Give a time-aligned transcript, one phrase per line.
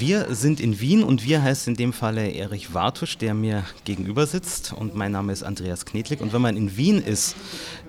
[0.00, 4.26] Wir sind in Wien und wir heißt in dem Falle Erich Wartusch, der mir gegenüber
[4.26, 7.36] sitzt und mein Name ist Andreas Knedlik und wenn man in Wien ist,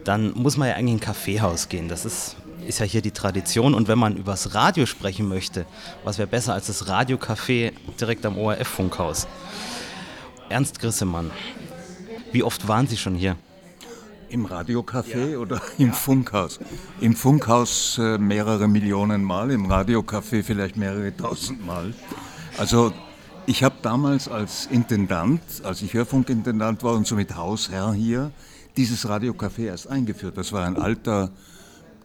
[0.04, 1.88] dann muss man ja eigentlich in ein Kaffeehaus gehen.
[1.88, 2.36] Das ist,
[2.68, 5.66] ist ja hier die Tradition und wenn man übers Radio sprechen möchte,
[6.04, 9.26] was wäre besser als das Radiocafé direkt am ORF-Funkhaus?
[10.50, 11.32] Ernst Grissemann,
[12.34, 13.38] wie oft waren Sie schon hier?
[14.32, 15.38] Im Radiocafé ja.
[15.38, 15.94] oder im ja.
[15.94, 16.59] Funkhaus?
[17.02, 21.94] Im Funkhaus äh, mehrere Millionen Mal, im Radiocafé vielleicht mehrere tausend Mal.
[22.58, 22.94] Also
[23.46, 28.32] ich habe damals als Intendant, als ich Hörfunkintendant war und somit Hausherr hier,
[28.78, 30.38] dieses Radiocafé erst eingeführt.
[30.38, 31.32] Das war ein alter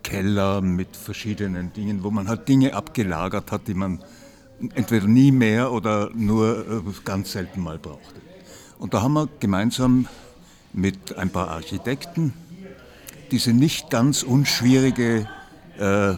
[0.03, 4.03] Keller mit verschiedenen Dingen, wo man halt Dinge abgelagert hat, die man
[4.75, 8.21] entweder nie mehr oder nur äh, ganz selten mal brauchte.
[8.79, 10.09] Und da haben wir gemeinsam
[10.77, 12.33] mit ein paar Architekten
[13.31, 15.29] diese nicht ganz unschwierige
[15.79, 16.17] äh, äh,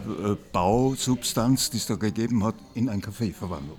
[0.51, 3.77] Bausubstanz, die es da gegeben hat, in ein Café verwandelt.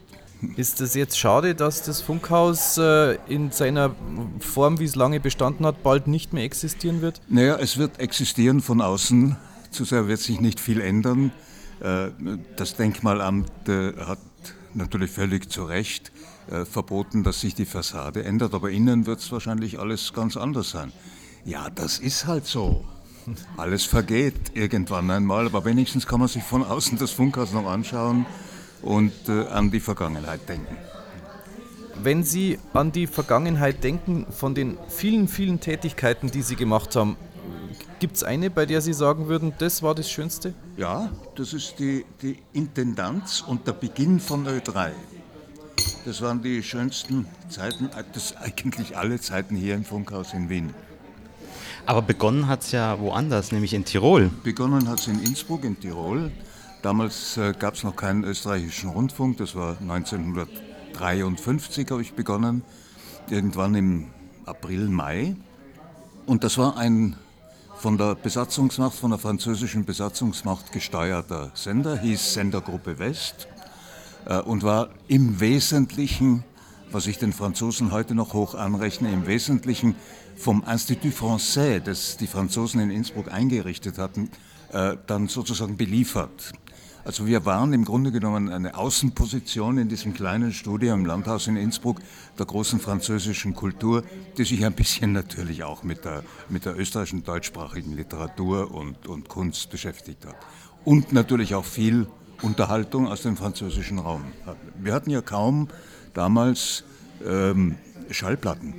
[0.57, 3.95] Ist es jetzt schade, dass das Funkhaus äh, in seiner
[4.41, 7.21] Form, wie es lange bestanden hat, bald nicht mehr existieren wird?
[7.29, 9.37] Naja, es wird existieren von außen.
[9.71, 11.31] Zu sehr wird sich nicht viel ändern.
[11.81, 12.09] Äh,
[12.57, 14.19] das Denkmalamt äh, hat
[14.73, 16.11] natürlich völlig zu Recht
[16.51, 20.71] äh, verboten, dass sich die Fassade ändert, aber innen wird es wahrscheinlich alles ganz anders
[20.71, 20.93] sein.
[21.45, 22.85] Ja, das ist halt so.
[23.57, 28.27] Alles vergeht irgendwann einmal, aber wenigstens kann man sich von außen das Funkhaus noch anschauen
[28.83, 30.77] und äh, an die Vergangenheit denken.
[32.03, 37.17] Wenn Sie an die Vergangenheit denken, von den vielen, vielen Tätigkeiten, die Sie gemacht haben,
[37.99, 40.55] gibt es eine, bei der Sie sagen würden, das war das Schönste?
[40.77, 44.93] Ja, das ist die, die Intendanz und der Beginn von Ö3.
[46.05, 50.73] Das waren die schönsten Zeiten, das eigentlich alle Zeiten hier im Funkhaus in Wien.
[51.87, 54.31] Aber begonnen hat es ja woanders, nämlich in Tirol.
[54.43, 56.31] Begonnen hat es in Innsbruck, in Tirol.
[56.83, 62.63] Damals äh, gab es noch keinen österreichischen Rundfunk, das war 1953 habe ich begonnen,
[63.29, 64.07] irgendwann im
[64.47, 65.37] April, Mai.
[66.27, 67.17] Und das war ein
[67.77, 73.49] von der Besatzungsmacht, von der französischen Besatzungsmacht gesteuerter Sender, hieß Sendergruppe West.
[74.27, 76.45] Äh, und war im Wesentlichen,
[76.91, 79.95] was ich den Franzosen heute noch hoch anrechne, im Wesentlichen
[80.37, 84.31] vom Institut Français, das die Franzosen in Innsbruck eingerichtet hatten,
[84.73, 86.53] äh, dann sozusagen beliefert.
[87.05, 91.57] Also wir waren im Grunde genommen eine Außenposition in diesem kleinen Studio im Landhaus in
[91.57, 91.99] Innsbruck
[92.39, 94.05] der großen französischen Kultur,
[94.37, 99.29] die sich ein bisschen natürlich auch mit der, mit der österreichischen deutschsprachigen Literatur und, und
[99.29, 100.37] Kunst beschäftigt hat.
[100.85, 102.07] Und natürlich auch viel
[102.43, 104.25] Unterhaltung aus dem französischen Raum.
[104.79, 105.69] Wir hatten ja kaum
[106.15, 106.85] damals
[107.27, 107.77] ähm,
[108.11, 108.75] Schallplatten.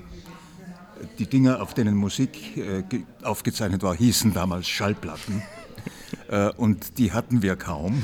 [1.20, 2.84] Die Dinge, auf denen Musik äh,
[3.24, 5.42] aufgezeichnet war, hießen damals Schallplatten.
[6.30, 8.04] Äh, und die hatten wir kaum,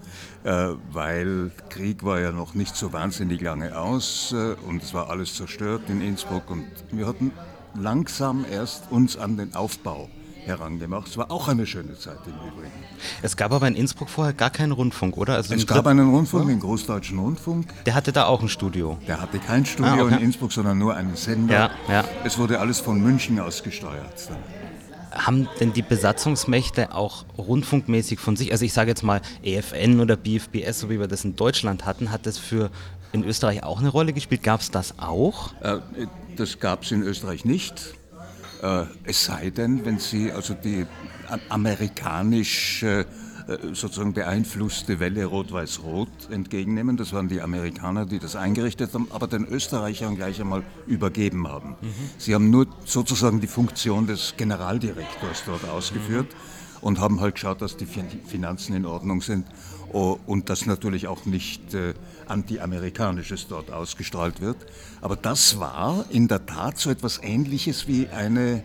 [0.44, 5.10] äh, weil Krieg war ja noch nicht so wahnsinnig lange aus äh, und es war
[5.10, 6.50] alles zerstört in Innsbruck.
[6.50, 7.32] Und wir hatten
[7.74, 10.08] langsam erst uns an den Aufbau
[10.48, 11.08] herangemacht.
[11.08, 12.72] Es war auch eine schöne Zeit im Übrigen.
[13.22, 15.34] Es gab aber in Innsbruck vorher gar keinen Rundfunk, oder?
[15.34, 16.50] Also es gab einen Rundfunk, ja?
[16.50, 17.66] den Großdeutschen Rundfunk.
[17.84, 18.98] Der hatte da auch ein Studio?
[19.06, 20.16] Der hatte kein Studio ah, okay.
[20.16, 21.54] in Innsbruck, sondern nur einen Sender.
[21.54, 22.04] Ja, ja.
[22.24, 24.30] Es wurde alles von München aus gesteuert.
[25.12, 30.16] Haben denn die Besatzungsmächte auch rundfunkmäßig von sich, also ich sage jetzt mal EFN oder
[30.16, 32.70] BFBS, so wie wir das in Deutschland hatten, hat das für
[33.12, 34.42] in Österreich auch eine Rolle gespielt?
[34.42, 35.52] Gab es das auch?
[35.60, 35.78] Äh,
[36.36, 37.97] das gab es in Österreich nicht.
[38.62, 40.86] Äh, es sei denn, wenn Sie also die
[41.48, 43.04] amerikanisch äh,
[43.72, 46.96] sozusagen beeinflusste Welle Rot-Weiß-Rot entgegennehmen.
[46.98, 51.70] Das waren die Amerikaner, die das eingerichtet haben, aber den Österreichern gleich einmal übergeben haben.
[51.80, 51.94] Mhm.
[52.18, 56.26] Sie haben nur sozusagen die Funktion des Generaldirektors dort ausgeführt.
[56.26, 59.46] Mhm und haben halt geschaut, dass die Finanzen in Ordnung sind
[59.92, 61.94] und dass natürlich auch nicht äh,
[62.30, 64.56] anti-amerikanisches dort ausgestrahlt wird.
[65.00, 68.62] Aber das war in der Tat so etwas Ähnliches wie eine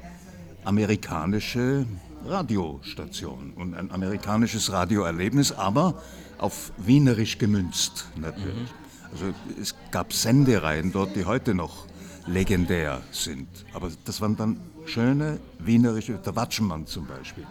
[0.63, 1.85] amerikanische
[2.25, 6.01] Radiostation und ein amerikanisches Radioerlebnis, aber
[6.37, 8.55] auf Wienerisch gemünzt natürlich.
[8.55, 8.83] Mhm.
[9.11, 9.25] Also
[9.61, 11.85] es gab Sendereien dort, die heute noch
[12.25, 13.47] legendär sind.
[13.73, 17.45] Aber das waren dann schöne wienerische, der Watschenmann zum Beispiel.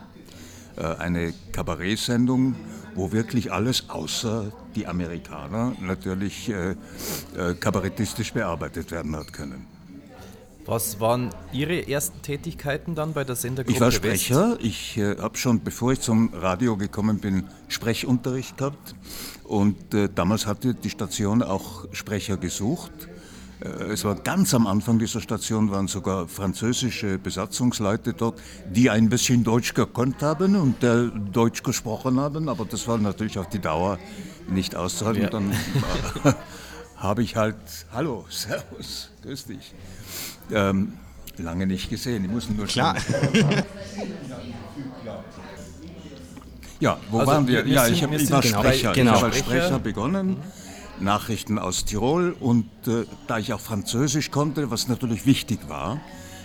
[0.76, 2.54] Äh, eine Kabarettsendung,
[2.94, 6.72] wo wirklich alles außer die Amerikaner natürlich äh,
[7.36, 9.66] äh, kabarettistisch bearbeitet werden hat können.
[10.64, 14.52] Was waren Ihre ersten Tätigkeiten dann bei der Sendergruppe Ich war Sprecher.
[14.52, 14.60] West?
[14.62, 18.94] Ich äh, habe schon, bevor ich zum Radio gekommen bin, Sprechunterricht gehabt.
[19.42, 22.92] Und äh, damals hatte die Station auch Sprecher gesucht.
[23.62, 29.08] Äh, es war ganz am Anfang dieser Station, waren sogar französische Besatzungsleute dort, die ein
[29.08, 30.76] bisschen Deutsch gekonnt haben und
[31.32, 33.98] Deutsch gesprochen haben, aber das war natürlich auf die Dauer
[34.48, 35.22] nicht auszuhalten.
[35.22, 35.30] Ja.
[35.30, 35.54] Dann äh,
[36.96, 37.56] habe ich halt,
[37.92, 39.74] hallo, servus, grüß dich.
[40.50, 40.94] Ähm,
[41.38, 42.96] lange nicht gesehen, die mussten nur Klar.
[46.80, 47.64] ja, wo also waren wir?
[47.64, 48.92] wir ja, ich, hab, ich war genau, Sprecher.
[48.92, 49.12] Genau.
[49.12, 50.36] Ich habe als Sprecher begonnen.
[51.02, 56.00] Nachrichten aus Tirol und äh, da ich auch Französisch konnte, was natürlich wichtig war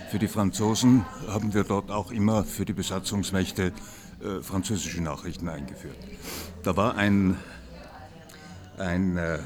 [0.09, 3.74] für die Franzosen, haben wir dort auch immer für die Besatzungsmächte
[4.21, 5.98] äh, französische Nachrichten eingeführt.
[6.63, 7.38] Da war ein,
[8.77, 9.39] ein äh,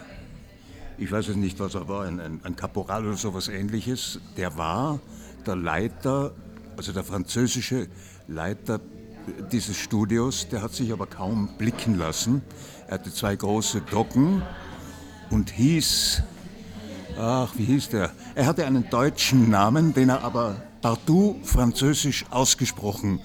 [0.98, 4.58] ich weiß jetzt nicht, was er war, ein, ein, ein Kaporal oder sowas ähnliches, der
[4.58, 5.00] war
[5.46, 6.34] der Leiter,
[6.78, 7.88] also der französische
[8.28, 8.80] Leiter
[9.52, 12.42] dieses Studios, der hat sich aber kaum blicken lassen.
[12.88, 14.42] Er hatte zwei große Docken
[15.32, 16.22] und hieß,
[17.18, 18.12] ach, wie hieß der?
[18.36, 23.20] Er hatte einen deutschen Namen, den er aber partout französisch ausgesprochen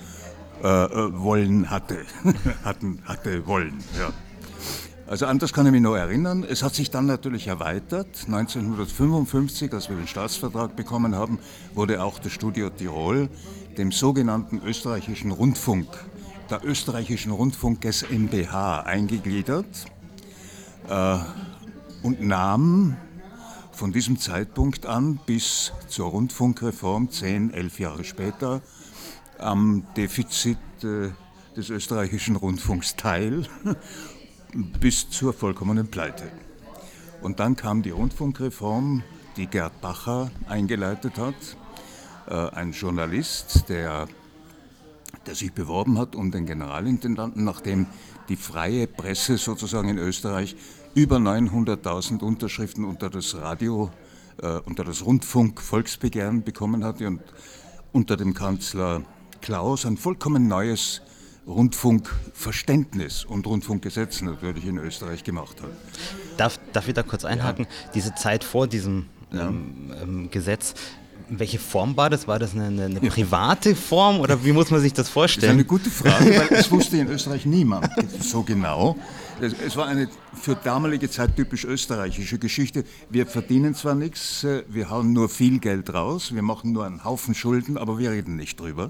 [0.63, 1.99] äh, äh wollen hatte.
[2.65, 4.13] Hatten, hatte wollen, ja.
[5.09, 6.45] Also an das kann ich mich noch erinnern.
[6.49, 8.09] Es hat sich dann natürlich erweitert.
[8.27, 11.39] 1955, als wir den Staatsvertrag bekommen haben,
[11.75, 13.29] wurde auch das Studio Tirol
[13.79, 15.87] dem sogenannten österreichischen Rundfunk,
[16.51, 19.67] der österreichischen Rundfunk GmbH eingegliedert.
[20.89, 21.19] Äh,
[22.03, 22.97] und nahm
[23.73, 28.63] von diesem Zeitpunkt an bis zur Rundfunkreform, zehn, elf Jahre später,
[29.39, 31.11] am Defizit äh,
[31.57, 33.47] des österreichischen Rundfunks teil,
[34.81, 36.25] bis zur vollkommenen Pleite.
[37.21, 39.03] Und dann kam die Rundfunkreform,
[39.37, 41.35] die Gerd Bacher eingeleitet hat,
[42.29, 44.09] äh, ein Journalist, der,
[45.27, 47.87] der sich beworben hat um den Generalintendanten, nachdem
[48.29, 50.57] die freie Presse sozusagen in Österreich
[50.97, 53.91] über 900.000 Unterschriften unter das Radio,
[54.43, 57.21] äh, unter das Rundfunk-Volksbegehren bekommen hatte und
[57.93, 59.03] unter dem Kanzler
[59.43, 61.03] Klaus ein vollkommen neues
[61.47, 65.69] Rundfunkverständnis und Rundfunkgesetz natürlich in Österreich gemacht hat.
[66.39, 67.67] Darf, darf ich da kurz einhaken?
[67.67, 67.91] Ja.
[67.95, 69.49] Diese Zeit vor diesem ja.
[69.49, 70.73] ähm, ähm, Gesetz,
[71.29, 72.29] welche Form war das?
[72.29, 75.59] War das eine, eine private Form oder wie muss man sich das vorstellen?
[75.59, 77.89] Das ist eine gute Frage, weil es wusste in Österreich niemand
[78.21, 78.97] so genau.
[79.41, 82.85] Es war eine für damalige Zeit typisch österreichische Geschichte.
[83.11, 87.05] Wir verdienen zwar nichts, äh, wir hauen nur viel Geld raus, wir machen nur einen
[87.05, 88.89] Haufen Schulden, aber wir reden nicht drüber.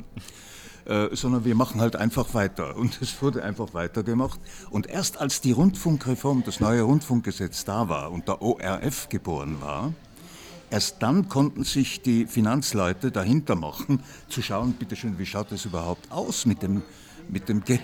[0.85, 2.77] Äh, sondern wir machen halt einfach weiter.
[2.77, 4.39] Und es wurde einfach weitergemacht.
[4.71, 9.93] Und erst als die Rundfunkreform, das neue Rundfunkgesetz da war und der ORF geboren war,
[10.71, 16.11] Erst dann konnten sich die Finanzleute dahinter machen, zu schauen, bitteschön, wie schaut es überhaupt
[16.11, 16.83] aus mit dem,
[17.29, 17.81] mit dem Geld,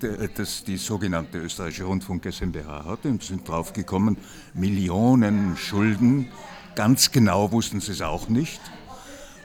[0.36, 4.16] das die sogenannte österreichische Rundfunk GmbH hatte und sind draufgekommen,
[4.54, 6.28] Millionen Schulden,
[6.74, 8.60] ganz genau wussten sie es auch nicht.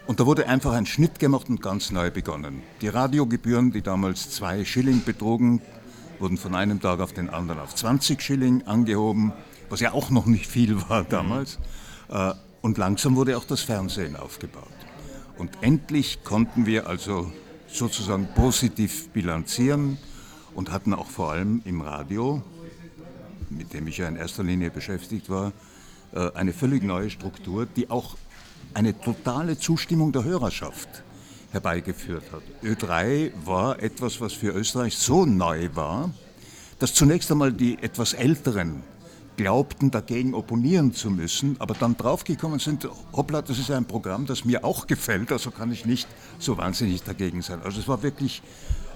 [0.05, 2.61] Und da wurde einfach ein Schnitt gemacht und ganz neu begonnen.
[2.81, 5.61] Die Radiogebühren, die damals zwei Schilling betrugen,
[6.19, 9.31] wurden von einem Tag auf den anderen auf 20 Schilling angehoben,
[9.69, 11.59] was ja auch noch nicht viel war damals.
[12.09, 12.33] Äh,
[12.63, 14.63] und langsam wurde auch das Fernsehen aufgebaut.
[15.37, 17.31] Und endlich konnten wir also
[17.67, 19.97] sozusagen positiv bilanzieren
[20.55, 22.41] und hatten auch vor allem im Radio,
[23.49, 25.51] mit dem ich ja in erster Linie beschäftigt war,
[26.13, 28.15] äh, eine völlig neue Struktur, die auch
[28.73, 31.03] eine totale Zustimmung der Hörerschaft
[31.51, 32.43] herbeigeführt hat.
[32.63, 36.11] Ö3 war etwas, was für Österreich so neu war,
[36.79, 38.83] dass zunächst einmal die etwas älteren
[39.35, 44.45] glaubten, dagegen opponieren zu müssen, aber dann draufgekommen sind, hoppla, das ist ein Programm, das
[44.45, 46.07] mir auch gefällt, also kann ich nicht
[46.39, 47.61] so wahnsinnig dagegen sein.
[47.63, 48.41] Also es war wirklich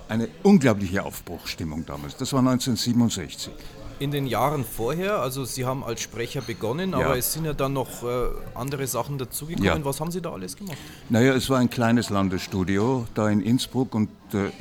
[0.09, 2.17] eine unglaubliche Aufbruchstimmung damals.
[2.17, 3.53] Das war 1967.
[3.99, 6.99] In den Jahren vorher, also Sie haben als Sprecher begonnen, ja.
[6.99, 9.65] aber es sind ja dann noch äh, andere Sachen dazugekommen.
[9.65, 9.85] Ja.
[9.85, 10.77] Was haben Sie da alles gemacht?
[11.09, 14.51] Naja, es war ein kleines Landesstudio da in Innsbruck und äh,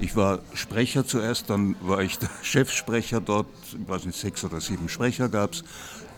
[0.00, 4.60] ich war Sprecher zuerst, dann war ich der Chefsprecher dort, ich weiß nicht, sechs oder
[4.60, 5.64] sieben Sprecher gab es.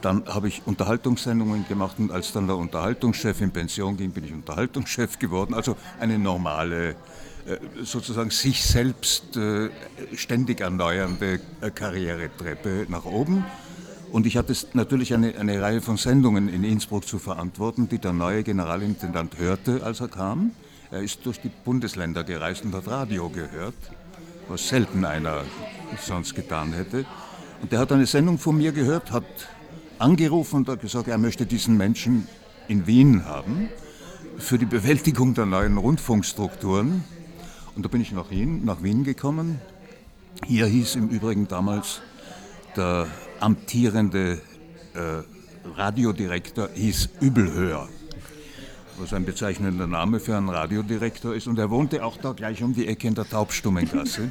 [0.03, 4.33] Dann habe ich Unterhaltungssendungen gemacht und als dann der Unterhaltungschef in Pension ging, bin ich
[4.33, 5.55] Unterhaltungschef geworden.
[5.55, 9.71] Also eine normale, äh, sozusagen sich selbst äh,
[10.15, 13.45] ständig erneuernde äh, Karrieretreppe nach oben.
[14.13, 18.13] Und ich hatte natürlich eine, eine Reihe von Sendungen in Innsbruck zu verantworten, die der
[18.13, 20.53] neue Generalintendant hörte, als er kam.
[20.91, 23.75] Er ist durch die Bundesländer gereist und hat Radio gehört,
[24.49, 25.43] was selten einer
[26.01, 27.05] sonst getan hätte.
[27.61, 29.25] Und er hat eine Sendung von mir gehört, hat
[29.99, 32.29] angerufen und hat gesagt, er möchte diesen Menschen
[32.69, 33.69] in Wien haben
[34.39, 37.03] für die Bewältigung der neuen Rundfunkstrukturen.
[37.75, 39.61] Und da bin ich nach Wien, nach Wien gekommen.
[40.45, 42.01] Hier hieß im Übrigen damals
[42.77, 43.09] der
[43.41, 44.41] amtierende
[44.95, 45.23] äh,
[45.77, 47.89] Radiodirektor hieß Übelhöher
[48.99, 51.47] was ein bezeichnender Name für einen Radiodirektor ist.
[51.47, 54.29] Und er wohnte auch da gleich um die Ecke in der Taubstummengasse.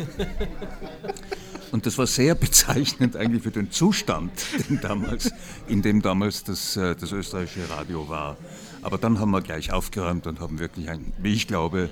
[1.71, 4.31] Und das war sehr bezeichnend eigentlich für den Zustand,
[4.69, 5.31] den damals,
[5.67, 8.37] in dem damals das, äh, das österreichische Radio war.
[8.81, 11.89] Aber dann haben wir gleich aufgeräumt und haben wirklich ein, wie ich glaube,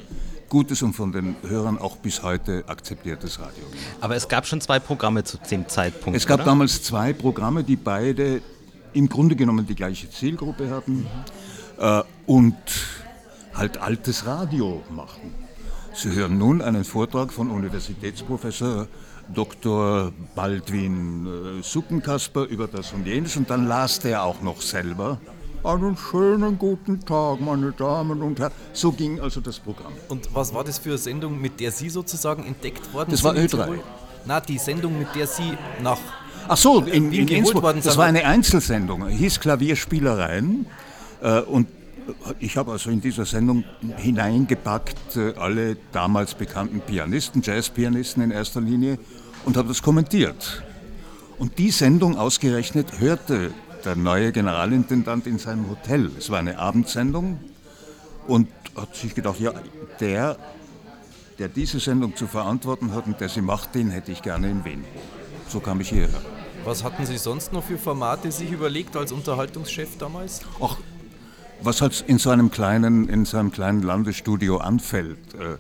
[0.48, 3.64] gutes und von den Hörern auch bis heute akzeptiertes Radio.
[4.00, 6.16] Aber es gab schon zwei Programme zu dem Zeitpunkt.
[6.16, 6.46] Es gab oder?
[6.46, 8.42] damals zwei Programme, die beide
[8.94, 11.08] im Grunde genommen die gleiche Zielgruppe hatten mhm.
[11.80, 12.56] äh, und
[13.54, 15.34] halt altes Radio machten.
[15.94, 18.88] Sie hören nun einen Vortrag von Universitätsprofessor
[19.34, 20.12] Dr.
[20.36, 25.20] Baldwin äh, Suppenkasper über das und jenes und dann las der auch noch selber
[25.64, 28.52] einen schönen guten Tag, meine Damen und Herren.
[28.74, 29.94] So ging also das Programm.
[30.10, 33.54] Und was war das für eine Sendung, mit der Sie sozusagen entdeckt worden das sind?
[33.54, 33.80] Das war Ö3.
[34.26, 36.00] Na, die Sendung, mit der Sie nach
[36.48, 37.64] Ach so, in, in Innsbruck.
[37.64, 40.66] Worden das war eine Einzelsendung, hieß Klavierspielereien.
[41.22, 41.68] Äh, und
[42.40, 43.64] ich habe also in dieser Sendung
[43.98, 48.98] hineingepackt äh, alle damals bekannten Pianisten, Jazzpianisten in erster Linie
[49.46, 50.64] und habe das kommentiert.
[51.38, 53.52] Und die Sendung ausgerechnet hörte
[53.86, 56.12] der neue Generalintendant in seinem Hotel.
[56.18, 57.40] Es war eine Abendsendung
[58.28, 59.54] und hat sich gedacht, ja,
[60.00, 60.38] der,
[61.40, 64.64] der diese Sendung zu verantworten hat und der sie macht, den hätte ich gerne in
[64.64, 64.84] Wien.
[65.50, 66.22] So kam ich hierher.
[66.66, 70.42] Was hatten Sie sonst noch für Formate sich überlegt als Unterhaltungschef damals?
[70.62, 70.78] Ach,
[71.64, 75.18] was halt in so einem kleinen, in so einem kleinen Landesstudio anfällt.
[75.36, 75.54] Äh,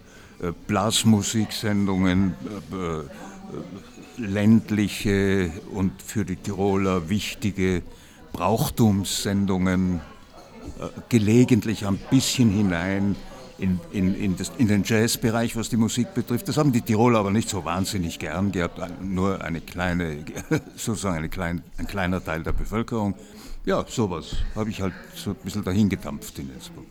[0.43, 2.36] äh, Blasmusiksendungen,
[2.72, 7.81] äh, ländliche und für die Tiroler wichtige
[8.31, 10.01] Brauchtumssendungen,
[11.10, 13.15] gelegentlich ein bisschen hinein
[13.57, 16.48] in, in, in, das, in den Jazzbereich, was die Musik betrifft.
[16.48, 20.25] Das haben die Tiroler aber nicht so wahnsinnig gern gehabt, nur eine kleine,
[20.75, 23.15] sozusagen eine klein, ein kleiner Teil der Bevölkerung.
[23.65, 26.86] Ja, sowas habe ich halt so ein bisschen dahin gedampft in Innsbruck.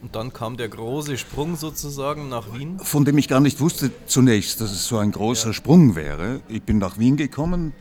[0.00, 2.78] Und dann kam der große Sprung sozusagen nach Wien?
[2.78, 5.52] Von dem ich gar nicht wusste zunächst, dass es so ein großer ja.
[5.52, 6.40] Sprung wäre.
[6.48, 7.72] Ich bin nach Wien gekommen,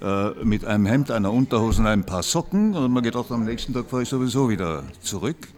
[0.00, 2.74] äh, mit einem Hemd, einer Unterhose und ein paar Socken.
[2.74, 5.48] Und mir gedacht, am nächsten Tag fahre ich sowieso wieder zurück.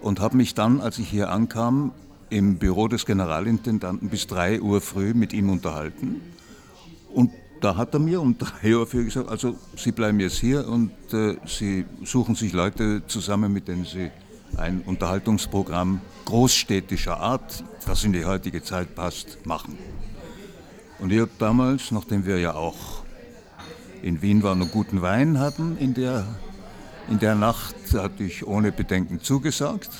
[0.00, 1.92] Und habe mich dann, als ich hier ankam,
[2.30, 6.20] im Büro des Generalintendanten bis 3 Uhr früh mit ihm unterhalten.
[7.12, 7.30] Und
[7.64, 10.92] da hat er mir um 3 Uhr früh gesagt, also Sie bleiben jetzt hier und
[11.14, 14.10] äh, Sie suchen sich Leute zusammen, mit denen Sie
[14.58, 19.78] ein Unterhaltungsprogramm großstädtischer Art, das in die heutige Zeit passt, machen.
[20.98, 23.02] Und ich habe damals, nachdem wir ja auch
[24.02, 25.78] in Wien waren und guten Wein hatten.
[25.78, 26.26] In der,
[27.08, 29.90] in der Nacht hatte ich ohne Bedenken zugesagt,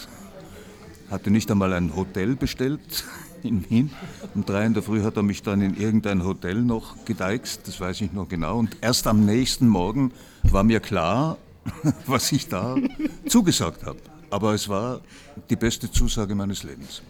[1.11, 3.05] hatte nicht einmal ein Hotel bestellt
[3.45, 3.91] in Wien.
[4.35, 7.81] Um drei in der Früh hat er mich dann in irgendein Hotel noch gedeixt, das
[7.81, 8.59] weiß ich noch genau.
[8.59, 10.13] Und erst am nächsten Morgen
[10.45, 11.39] war mir klar,
[12.07, 12.77] was ich da
[13.27, 13.99] zugesagt habe.
[14.31, 15.01] Aber es war
[15.51, 17.03] die beste Zusage meines Lebens.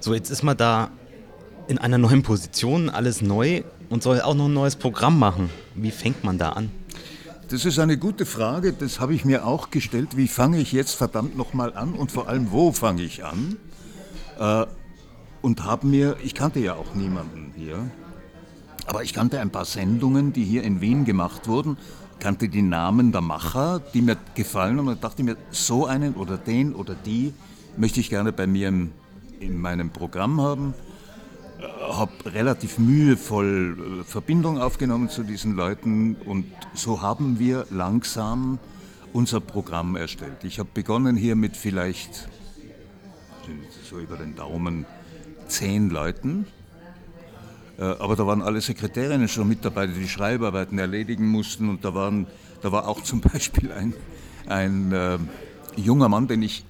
[0.00, 0.90] So, jetzt ist man da
[1.68, 5.50] in einer neuen Position, alles neu und soll auch noch ein neues Programm machen.
[5.74, 6.70] Wie fängt man da an?
[7.50, 10.16] Das ist eine gute Frage, das habe ich mir auch gestellt.
[10.16, 13.56] Wie fange ich jetzt verdammt nochmal an und vor allem, wo fange ich an?
[14.38, 14.66] Äh,
[15.48, 17.90] und habe mir, ich kannte ja auch niemanden hier,
[18.84, 21.78] aber ich kannte ein paar Sendungen, die hier in Wien gemacht wurden,
[22.20, 26.74] kannte die Namen der Macher, die mir gefallen und dachte mir, so einen oder den
[26.74, 27.32] oder die
[27.78, 28.92] möchte ich gerne bei mir im,
[29.40, 30.74] in meinem Programm haben
[31.80, 38.58] habe relativ mühevoll äh, Verbindung aufgenommen zu diesen Leuten und so haben wir langsam
[39.14, 40.44] unser Programm erstellt.
[40.44, 42.28] Ich habe begonnen hier mit vielleicht
[43.88, 44.84] so über den Daumen
[45.48, 46.46] zehn Leuten,
[47.78, 51.84] äh, aber da waren alle Sekretärinnen schon mit dabei, die die Schreibarbeiten erledigen mussten und
[51.84, 52.26] da, waren,
[52.62, 53.94] da war auch zum Beispiel ein,
[54.46, 55.18] ein äh,
[55.76, 56.64] junger Mann, den ich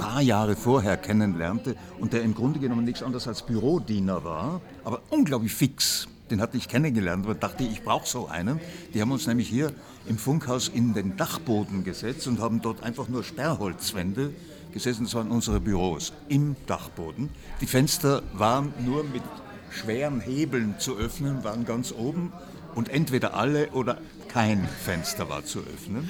[0.00, 5.02] paar Jahre vorher kennenlernte und der im Grunde genommen nichts anderes als Bürodiener war, aber
[5.10, 6.08] unglaublich fix.
[6.30, 8.60] Den hatte ich kennengelernt und dachte, ich brauche so einen.
[8.94, 9.72] Die haben uns nämlich hier
[10.06, 14.32] im Funkhaus in den Dachboden gesetzt und haben dort einfach nur Sperrholzwände
[14.72, 15.04] gesessen.
[15.04, 17.30] Das waren unsere Büros im Dachboden.
[17.60, 19.22] Die Fenster waren nur mit
[19.70, 22.32] schweren Hebeln zu öffnen, waren ganz oben
[22.74, 23.98] und entweder alle oder
[24.28, 26.08] kein Fenster war zu öffnen.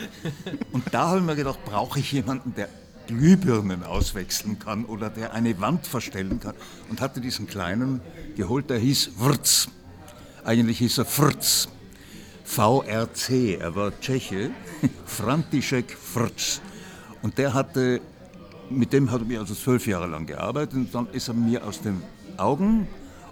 [0.73, 2.69] Und da haben wir gedacht, brauche ich jemanden, der
[3.07, 6.55] Glühbirnen auswechseln kann oder der eine Wand verstellen kann.
[6.89, 8.01] Und hatte diesen kleinen
[8.37, 9.69] geholt, der hieß Wrz.
[10.45, 11.69] Eigentlich hieß er Fritz.
[12.45, 14.51] VRC, er war Tscheche,
[15.07, 16.61] František Frtz.
[17.23, 18.01] Und der hatte,
[18.71, 21.67] mit dem hat er mir also zwölf Jahre lang gearbeitet und dann ist er mir
[21.67, 22.03] aus den
[22.37, 22.87] Augen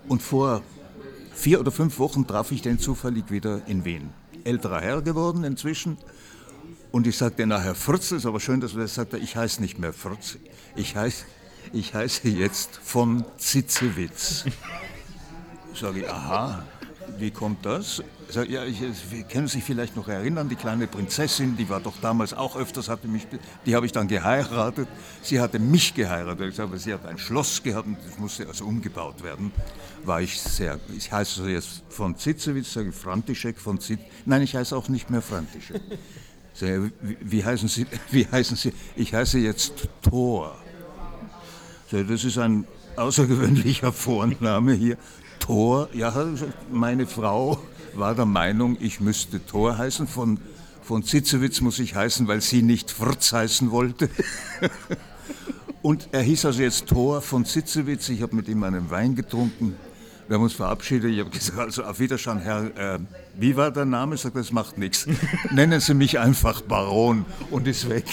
[0.09, 0.62] und vor
[1.33, 4.11] vier oder fünf Wochen traf ich den zufällig wieder in Wien.
[4.45, 5.97] Älterer Herr geworden inzwischen
[6.90, 9.78] und ich sagte nachher, Fritz, ist aber schön, dass du das sagst, ich heiße nicht
[9.78, 10.38] mehr Fritz,
[10.75, 11.25] ich heiße,
[11.73, 14.45] ich heiße jetzt von Zitzewitz.
[15.75, 16.64] sage ich, aha,
[17.18, 18.02] wie kommt das?
[18.30, 18.78] Sag, ja, ich,
[19.10, 22.88] Sie können sich vielleicht noch erinnern, die kleine Prinzessin, die war doch damals auch öfters,
[22.88, 23.26] hatte mich,
[23.64, 24.88] die habe ich dann geheiratet.
[25.22, 28.66] Sie hatte mich geheiratet, ich sage, sie hat ein Schloss gehabt und das musste also
[28.66, 29.50] umgebaut werden.
[30.04, 34.76] War ich sehr, ich heiße jetzt von Zitzewitz, sage Frantischek von Zitz, nein, ich heiße
[34.76, 35.80] auch nicht mehr Frantischek.
[36.52, 38.72] Sage, wie, wie, heißen Sie, wie heißen Sie?
[38.96, 40.56] Ich heiße jetzt Thor.
[41.90, 44.98] Sage, das ist ein außergewöhnlicher Vorname hier.
[45.38, 46.14] Thor, ja,
[46.71, 47.59] meine Frau
[47.95, 50.07] war der Meinung, ich müsste Thor heißen.
[50.07, 50.38] Von,
[50.83, 54.09] von Zitzewitz muss ich heißen, weil sie nicht Fritz heißen wollte.
[55.83, 58.09] Und er hieß also jetzt Thor von Zitzewitz.
[58.09, 59.76] Ich habe mit ihm einen Wein getrunken.
[60.26, 61.12] Wir haben uns verabschiedet.
[61.12, 62.99] Ich habe gesagt, also auf Wiederschauen, Herr, äh,
[63.38, 64.16] wie war der Name?
[64.16, 65.07] Ich sagte, das macht nichts.
[65.50, 68.04] Nennen Sie mich einfach Baron und ist weg.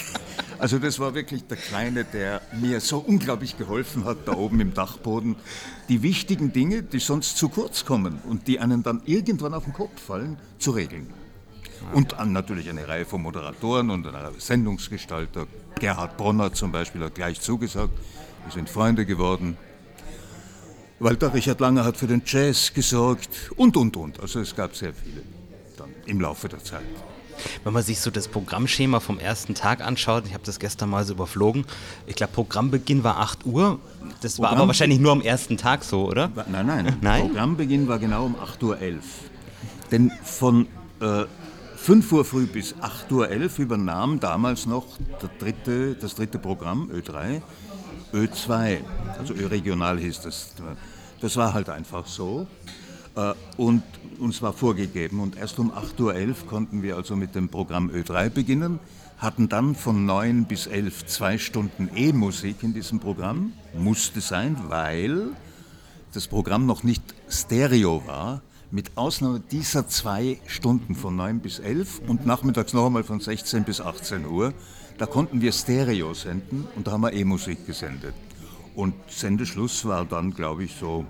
[0.60, 4.74] Also das war wirklich der Kleine, der mir so unglaublich geholfen hat, da oben im
[4.74, 5.36] Dachboden,
[5.90, 9.74] die wichtigen Dinge, die sonst zu kurz kommen und die einen dann irgendwann auf den
[9.74, 11.08] Kopf fallen, zu regeln.
[11.94, 15.48] Und dann natürlich eine Reihe von Moderatoren und einer Sendungsgestalter.
[15.80, 17.94] Gerhard Bronner zum Beispiel hat gleich zugesagt.
[18.46, 19.58] Wir sind Freunde geworden.
[21.00, 24.20] Walter Richard Langer hat für den Jazz gesorgt und, und, und.
[24.20, 25.22] Also es gab sehr viele
[25.78, 26.84] dann im Laufe der Zeit.
[27.66, 31.04] Wenn man sich so das Programmschema vom ersten Tag anschaut, ich habe das gestern mal
[31.04, 31.66] so überflogen,
[32.08, 33.80] ich glaube Programmbeginn war 8 Uhr,
[34.22, 36.32] das Programm war aber wahrscheinlich nur am ersten Tag so, oder?
[36.50, 37.28] Nein, nein, nein?
[37.28, 39.00] Programmbeginn war genau um 8.11 Uhr.
[39.92, 40.68] Denn von
[41.02, 41.26] äh,
[41.76, 44.86] 5 Uhr früh bis 8.11 Uhr übernahm damals noch
[45.40, 47.42] dritte, das dritte Programm, Ö3,
[48.14, 48.78] Ö2,
[49.18, 50.54] also Ö-Regional hieß das.
[51.22, 52.48] Das war halt einfach so.
[53.16, 53.84] Äh, und
[54.20, 55.20] uns war vorgegeben.
[55.20, 58.80] Und erst um 8.11 Uhr konnten wir also mit dem Programm Ö3 beginnen,
[59.18, 63.54] hatten dann von 9 bis 11 zwei Stunden E-Musik in diesem Programm.
[63.78, 65.30] Musste sein, weil
[66.14, 68.42] das Programm noch nicht Stereo war,
[68.72, 73.64] mit Ausnahme dieser zwei Stunden von 9 bis 11 und nachmittags noch einmal von 16
[73.64, 74.54] bis 18 Uhr.
[74.98, 78.14] Da konnten wir Stereo senden und da haben wir E-Musik gesendet.
[78.76, 81.06] Und Sendeschluss war dann, glaube ich, so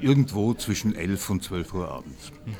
[0.00, 2.30] irgendwo zwischen 11 und 12 Uhr abends.
[2.46, 2.52] Mhm.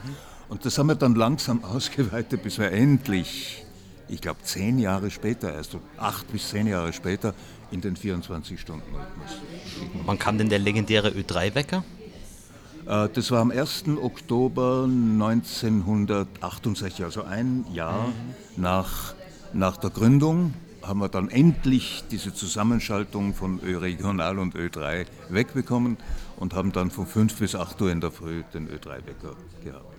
[0.48, 3.64] Und das haben wir dann langsam ausgeweitet, bis wir endlich,
[4.08, 7.32] ich glaube zehn Jahre später, erst acht bis zehn Jahre später,
[7.70, 9.38] in den 24-Stunden-Rhythmus.
[10.04, 11.84] Wann kam denn der legendäre Ö3-Wecker?
[12.86, 13.84] Äh, das war am 1.
[14.00, 18.12] Oktober 1968, also ein Jahr mhm.
[18.56, 19.14] nach,
[19.52, 20.54] nach der Gründung
[20.86, 25.96] haben wir dann endlich diese Zusammenschaltung von Ö-Regional und Ö3 wegbekommen
[26.36, 29.94] und haben dann von 5 bis 8 Uhr in der Früh den Ö3-Wecker gehabt.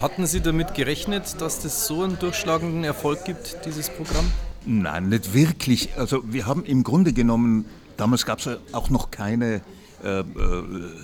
[0.00, 4.24] Hatten Sie damit gerechnet, dass das so einen durchschlagenden Erfolg gibt, dieses Programm?
[4.64, 5.90] Nein, nicht wirklich.
[5.96, 9.60] Also wir haben im Grunde genommen, damals gab es auch noch keine
[10.02, 10.24] äh, äh,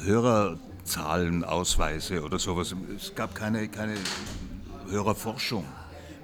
[0.04, 2.74] Hörerzahlenausweise oder sowas.
[2.96, 3.96] Es gab keine, keine
[4.88, 5.64] Hörerforschung.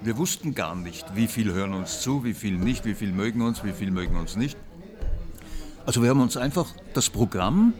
[0.03, 3.41] Wir wussten gar nicht, wie viel hören uns zu, wie viel nicht, wie viel mögen
[3.41, 4.57] uns, wie viel mögen uns nicht.
[5.85, 7.73] Also wir haben uns einfach das Programm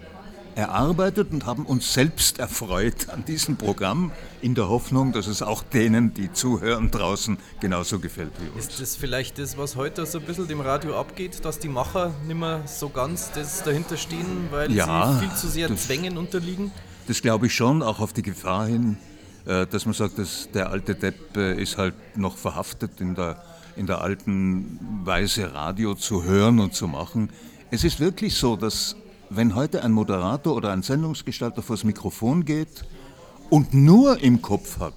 [0.55, 5.63] erarbeitet und haben uns selbst erfreut an diesem Programm in der Hoffnung, dass es auch
[5.63, 8.67] denen, die zuhören draußen, genauso gefällt wie uns.
[8.67, 12.13] Ist das vielleicht das, was heute so ein bisschen dem Radio abgeht, dass die Macher
[12.25, 16.71] nicht mehr so ganz das dahinter stehen, weil ja, sie viel zu sehr Zwängen unterliegen?
[17.07, 18.97] Das glaube ich schon, auch auf die Gefahr hin,
[19.45, 23.43] dass man sagt, dass der alte Depp äh, ist halt noch verhaftet in der,
[23.75, 27.29] in der alten Weise Radio zu hören und zu machen.
[27.71, 28.95] Es ist wirklich so, dass
[29.29, 32.85] wenn heute ein Moderator oder ein Sendungsgestalter vors Mikrofon geht
[33.49, 34.93] und nur im Kopf hat,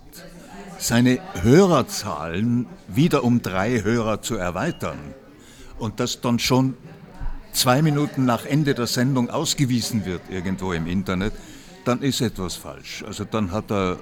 [0.78, 4.98] seine Hörerzahlen wieder um drei Hörer zu erweitern
[5.78, 6.74] und das dann schon
[7.52, 11.32] zwei Minuten nach Ende der Sendung ausgewiesen wird irgendwo im Internet,
[11.85, 13.04] dann ist etwas falsch.
[13.06, 13.98] Also dann hat er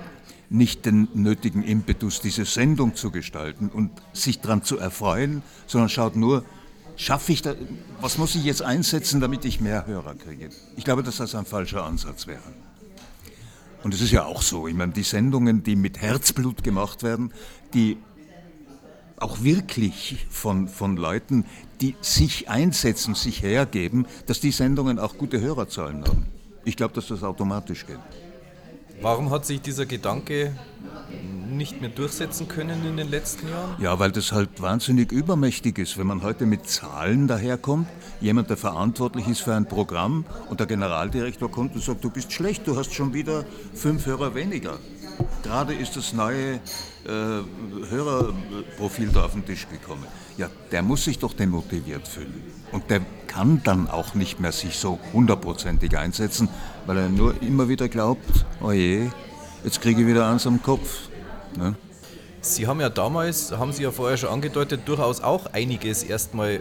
[0.54, 6.16] nicht den nötigen Impetus, diese Sendung zu gestalten und sich daran zu erfreuen, sondern schaut
[6.16, 6.44] nur,
[6.96, 7.54] schaffe ich da,
[8.00, 10.50] was muss ich jetzt einsetzen, damit ich mehr Hörer kriege?
[10.76, 12.42] Ich glaube, dass das ein falscher Ansatz wäre.
[13.82, 17.32] Und es ist ja auch so, ich meine, die Sendungen, die mit Herzblut gemacht werden,
[17.74, 17.98] die
[19.16, 21.44] auch wirklich von, von Leuten,
[21.80, 26.26] die sich einsetzen, sich hergeben, dass die Sendungen auch gute Hörerzahlen haben.
[26.64, 27.98] Ich glaube, dass das automatisch geht.
[29.00, 30.52] Warum hat sich dieser Gedanke
[31.50, 33.80] nicht mehr durchsetzen können in den letzten Jahren?
[33.80, 35.98] Ja, weil das halt wahnsinnig übermächtig ist.
[35.98, 37.88] Wenn man heute mit Zahlen daherkommt,
[38.20, 42.32] jemand, der verantwortlich ist für ein Programm und der Generaldirektor kommt und sagt, du bist
[42.32, 44.78] schlecht, du hast schon wieder fünf Hörer weniger.
[45.42, 47.42] gerade ist das neue äh,
[47.90, 50.04] Hörerprofil da auf den Tisch gekommen.
[50.36, 52.42] Ja, der muss sich doch demotiviert fühlen.
[52.72, 56.48] Und der kann dann auch nicht mehr sich so hundertprozentig einsetzen,
[56.86, 59.08] weil er nur immer wieder glaubt, oh je,
[59.64, 61.08] jetzt kriege ich wieder eins am Kopf.
[61.56, 61.74] Ne?
[62.40, 66.60] Sie haben ja damals, haben Sie ja vorher schon angedeutet, durchaus auch einiges erstmal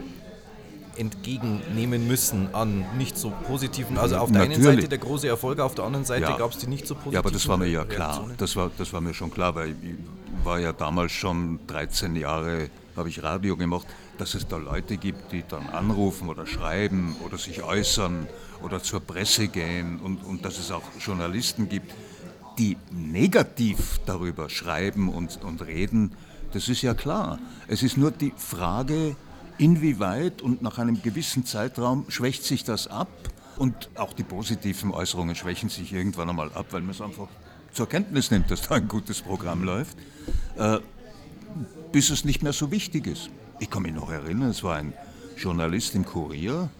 [0.96, 4.66] entgegennehmen müssen an nicht so positiven, also auf der Natürlich.
[4.66, 6.36] einen Seite der große Erfolg, auf der anderen Seite ja.
[6.36, 8.70] gab es die nicht so positiven Ja, aber das war mir ja klar, das war,
[8.78, 9.96] das war mir schon klar, weil ich
[10.44, 13.86] war ja damals schon 13 Jahre, habe ich Radio gemacht,
[14.18, 18.28] dass es da Leute gibt, die dann anrufen oder schreiben oder sich äußern
[18.64, 21.92] oder zur Presse gehen und, und dass es auch Journalisten gibt,
[22.58, 26.12] die negativ darüber schreiben und, und reden,
[26.52, 27.38] das ist ja klar.
[27.68, 29.16] Es ist nur die Frage,
[29.58, 33.08] inwieweit und nach einem gewissen Zeitraum schwächt sich das ab
[33.56, 37.28] und auch die positiven Äußerungen schwächen sich irgendwann einmal ab, weil man es einfach
[37.72, 39.96] zur Kenntnis nimmt, dass da ein gutes Programm läuft,
[40.56, 40.78] äh,
[41.92, 43.30] bis es nicht mehr so wichtig ist.
[43.58, 44.92] Ich kann mich noch erinnern, es war ein
[45.36, 46.70] Journalist im Kurier,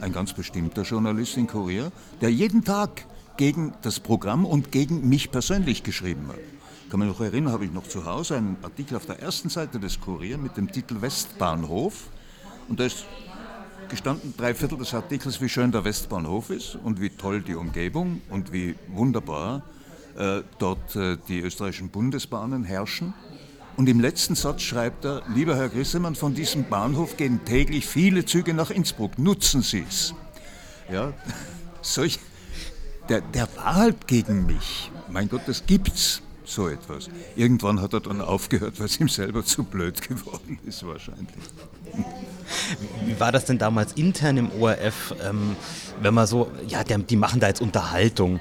[0.00, 3.06] ein ganz bestimmter Journalist im Kurier, der jeden Tag
[3.36, 6.38] gegen das Programm und gegen mich persönlich geschrieben hat.
[6.90, 9.78] Kann mich noch erinnern, habe ich noch zu Hause einen Artikel auf der ersten Seite
[9.78, 12.08] des Kurier mit dem Titel Westbahnhof.
[12.68, 13.04] Und da ist
[13.88, 18.22] gestanden drei Viertel des Artikels, wie schön der Westbahnhof ist und wie toll die Umgebung
[18.30, 19.62] und wie wunderbar
[20.16, 23.14] äh, dort äh, die österreichischen Bundesbahnen herrschen.
[23.78, 28.24] Und im letzten Satz schreibt er, lieber Herr Grissemann, von diesem Bahnhof gehen täglich viele
[28.24, 30.14] Züge nach Innsbruck, nutzen Sie es.
[30.90, 31.12] Ja,
[31.80, 32.18] solch,
[33.08, 34.90] der, der war halt gegen mich.
[35.08, 37.08] Mein Gott, das gibt's, so etwas.
[37.36, 41.28] Irgendwann hat er dann aufgehört, weil es ihm selber zu blöd geworden ist, wahrscheinlich.
[43.04, 45.56] Wie war das denn damals intern im ORF, ähm,
[46.00, 48.40] wenn man so, ja, die, die, machen da jetzt Unterhaltung.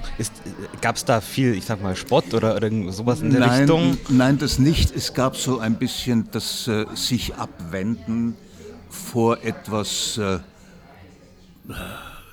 [0.81, 3.97] Gab es da viel, ich sag mal, Spott oder, oder sowas in der nein, Richtung?
[4.09, 4.95] Nein, das nicht.
[4.95, 8.35] Es gab so ein bisschen das äh, sich abwenden
[8.89, 10.17] vor etwas.
[10.17, 10.39] Äh,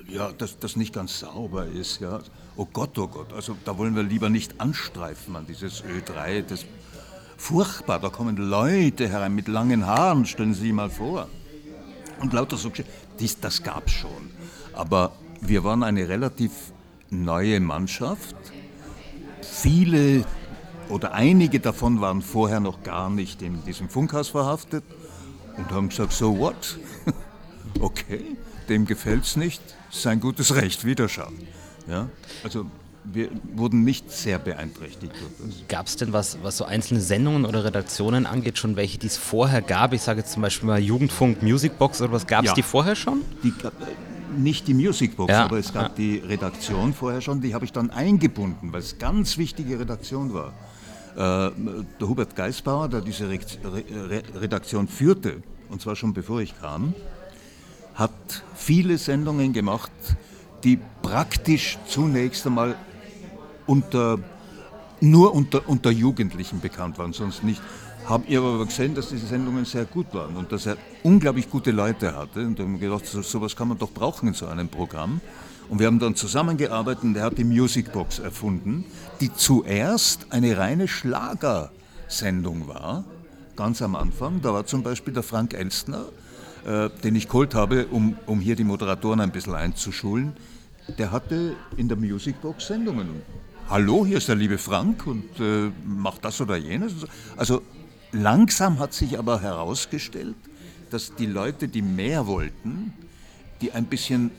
[0.08, 2.00] ja, das, das nicht ganz sauber ist.
[2.00, 2.20] Ja.
[2.56, 6.42] Oh Gott, oh Gott, also da wollen wir lieber nicht anstreifen an dieses Ö3.
[6.42, 6.64] Das
[7.36, 11.28] furchtbar, da kommen Leute herein mit langen Haaren, stellen Sie sich mal vor.
[12.20, 12.70] Und lauter so
[13.18, 14.30] dies, das gab es schon.
[14.72, 16.52] Aber wir waren eine relativ
[17.10, 18.36] neue Mannschaft.
[19.42, 20.24] Viele
[20.88, 24.84] oder einige davon waren vorher noch gar nicht in diesem Funkhaus verhaftet
[25.56, 26.78] und haben gesagt, so what?
[27.80, 28.36] okay,
[28.68, 31.38] dem gefällt es nicht, sein gutes Recht, Widerstand.
[31.88, 32.08] Ja?
[32.42, 32.66] Also
[33.04, 35.14] wir wurden nicht sehr beeinträchtigt
[35.68, 39.16] Gab es denn was, was so einzelne Sendungen oder Redaktionen angeht, schon welche, die es
[39.16, 39.92] vorher gab?
[39.92, 42.54] Ich sage jetzt zum Beispiel mal Jugendfunk, Musicbox oder was, gab es ja.
[42.54, 43.22] die vorher schon?
[43.42, 43.70] Die, äh,
[44.36, 45.44] nicht die Musicbox, ja.
[45.44, 45.94] aber es gab ja.
[45.96, 50.52] die Redaktion vorher schon, die habe ich dann eingebunden, weil es ganz wichtige Redaktion war.
[51.14, 51.52] Äh,
[52.00, 56.94] der Hubert Geisbauer, der diese Re Re Redaktion führte, und zwar schon bevor ich kam,
[57.94, 59.92] hat viele Sendungen gemacht,
[60.64, 62.74] die praktisch zunächst einmal
[63.66, 64.18] unter,
[65.00, 67.60] nur unter, unter Jugendlichen bekannt waren, sonst nicht.
[68.06, 71.70] Haben ihr aber gesehen, dass diese Sendungen sehr gut waren und dass er unglaublich gute
[71.70, 72.40] Leute hatte.
[72.40, 75.22] Und haben gedacht, so, sowas kann man doch brauchen in so einem Programm.
[75.68, 78.84] Und wir haben dann zusammengearbeitet und er hat die Musicbox erfunden,
[79.20, 83.04] die zuerst eine reine Schlagersendung war,
[83.56, 84.42] ganz am Anfang.
[84.42, 86.04] Da war zum Beispiel der Frank Elstner,
[86.66, 90.34] äh, den ich geholt habe, um, um hier die Moderatoren ein bisschen einzuschulen.
[90.98, 93.22] Der hatte in der Musicbox Sendungen.
[93.70, 96.92] Hallo, hier ist der liebe Frank und äh, macht das oder jenes.
[97.34, 97.62] Also
[98.12, 100.36] langsam hat sich aber herausgestellt,
[100.90, 102.92] dass die Leute, die mehr wollten,
[103.62, 104.30] die ein bisschen,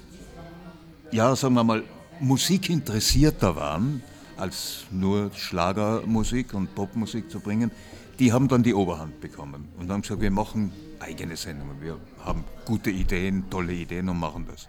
[1.11, 1.83] ja, sagen wir mal,
[2.19, 4.03] musikinteressierter waren,
[4.37, 7.71] als nur Schlagermusik und Popmusik zu bringen,
[8.19, 12.43] die haben dann die Oberhand bekommen und haben gesagt, wir machen eigene Sendungen, wir haben
[12.63, 14.67] gute Ideen, tolle Ideen und machen das.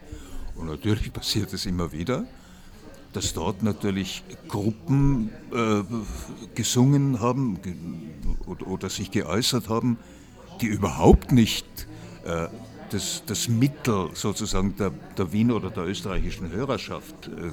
[0.55, 2.25] Und natürlich passiert es immer wieder,
[3.17, 5.83] dass dort natürlich Gruppen äh,
[6.55, 7.75] gesungen haben ge
[8.47, 9.97] oder, oder, sich geäußert haben,
[10.61, 11.67] die überhaupt nicht
[12.27, 12.49] äh,
[12.91, 17.51] das, das, Mittel sozusagen der, der Wiener oder der österreichischen Hörerschaft, äh,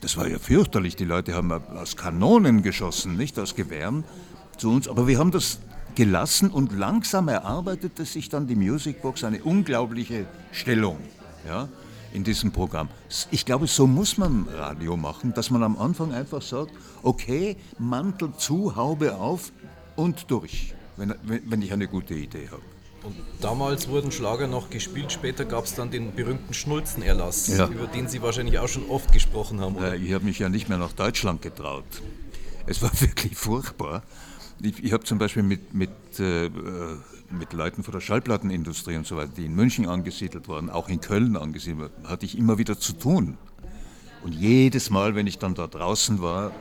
[0.00, 0.96] das war ja fürchterlich.
[0.96, 4.04] Die Leute haben aus Kanonen geschossen, nicht aus Gewehren
[4.56, 4.88] zu uns.
[4.88, 5.58] Aber wir haben das
[5.94, 10.96] gelassen und langsam erarbeitete sich dann die Musicbox eine unglaubliche Stellung
[11.46, 11.68] ja,
[12.12, 12.88] in diesem Programm.
[13.30, 16.72] Ich glaube, so muss man Radio machen, dass man am Anfang einfach sagt,
[17.02, 19.52] okay, Mantel zu, Haube auf
[19.96, 22.62] und durch, wenn, wenn ich eine gute Idee habe.
[23.04, 27.66] Und damals wurden Schlager noch gespielt, später gab es dann den berühmten Schnulzenerlass, ja.
[27.66, 29.76] über den Sie wahrscheinlich auch schon oft gesprochen haben.
[29.76, 29.96] Oder?
[29.96, 31.84] Ich habe mich ja nicht mehr nach Deutschland getraut.
[32.66, 34.02] Es war wirklich furchtbar.
[34.60, 36.46] Ich, ich habe zum Beispiel mit, mit, äh,
[37.32, 41.00] mit Leuten von der Schallplattenindustrie und so weiter, die in München angesiedelt waren, auch in
[41.00, 43.38] Köln angesiedelt waren, hatte ich immer wieder zu tun.
[44.22, 46.52] Und jedes Mal, wenn ich dann da draußen war,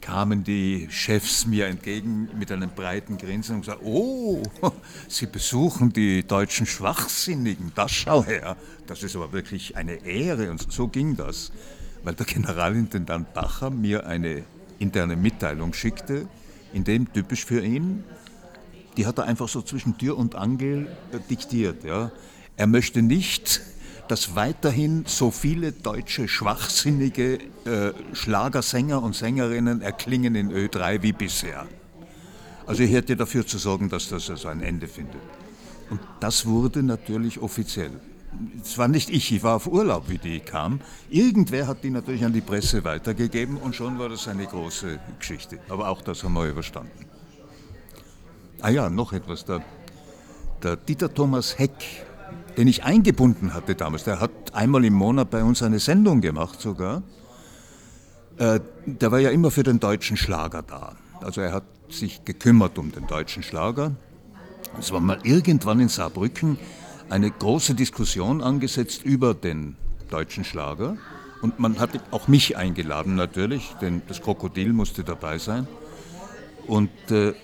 [0.00, 4.42] kamen die Chefs mir entgegen mit einem breiten Grinsen und sagten, oh,
[5.08, 8.56] Sie besuchen die deutschen Schwachsinnigen, das schau her,
[8.86, 11.50] das ist aber wirklich eine Ehre und so ging das,
[12.04, 14.44] weil der Generalintendant Bacher mir eine
[14.78, 16.28] interne Mitteilung schickte,
[16.72, 18.04] in dem typisch für ihn,
[18.96, 20.88] die hat er einfach so zwischen Tür und Angel
[21.30, 21.84] diktiert.
[21.84, 22.10] Ja.
[22.56, 23.60] Er möchte nicht
[24.08, 31.66] dass weiterhin so viele deutsche schwachsinnige äh, Schlagersänger und Sängerinnen erklingen in Ö3 wie bisher.
[32.66, 35.20] Also ich hätte dafür zu sorgen, dass das also ein Ende findet.
[35.90, 37.92] Und das wurde natürlich offiziell.
[38.60, 40.80] Es war nicht ich, ich war auf Urlaub, wie die kam.
[41.08, 45.58] Irgendwer hat die natürlich an die Presse weitergegeben und schon war das eine große Geschichte.
[45.68, 47.15] Aber auch das haben wir überstanden.
[48.60, 49.44] Ah ja, noch etwas.
[49.44, 49.62] Der,
[50.62, 52.06] der Dieter Thomas Heck,
[52.56, 54.04] den ich eingebunden hatte damals.
[54.04, 57.02] Der hat einmal im Monat bei uns eine Sendung gemacht sogar.
[58.38, 60.96] Äh, der war ja immer für den deutschen Schlager da.
[61.20, 63.92] Also er hat sich gekümmert um den deutschen Schlager.
[64.78, 66.58] Es war mal irgendwann in Saarbrücken
[67.08, 69.76] eine große Diskussion angesetzt über den
[70.10, 70.96] deutschen Schlager.
[71.42, 75.68] Und man hat auch mich eingeladen natürlich, denn das Krokodil musste dabei sein.
[76.66, 77.34] Und äh,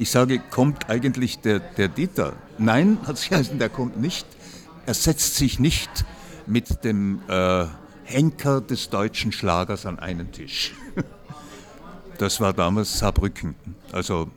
[0.00, 2.32] ich sage, kommt eigentlich der, der Dieter?
[2.56, 4.26] Nein, hat sich heißen, der kommt nicht.
[4.86, 6.06] Er setzt sich nicht
[6.46, 7.66] mit dem äh,
[8.04, 10.72] Henker des deutschen Schlagers an einen Tisch.
[12.18, 13.54] Das war damals Saarbrücken.
[13.92, 14.30] Also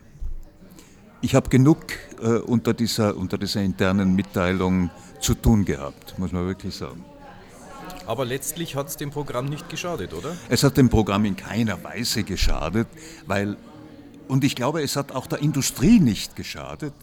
[1.20, 1.80] ich habe genug
[2.22, 7.04] äh, unter, dieser, unter dieser internen Mitteilung zu tun gehabt, muss man wirklich sagen.
[8.06, 10.34] Aber letztlich hat es dem Programm nicht geschadet, oder?
[10.48, 12.88] Es hat dem Programm in keiner Weise geschadet,
[13.28, 13.58] weil
[14.28, 16.94] und ich glaube, es hat auch der Industrie nicht geschadet,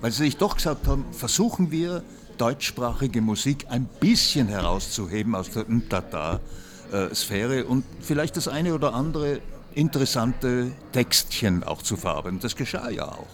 [0.00, 2.02] weil sie sich doch gesagt haben, versuchen wir
[2.38, 9.40] deutschsprachige Musik ein bisschen herauszuheben aus der Mtata-Sphäre und vielleicht das eine oder andere
[9.74, 12.40] interessante Textchen auch zu verarbeiten.
[12.40, 13.26] Das geschah ja auch.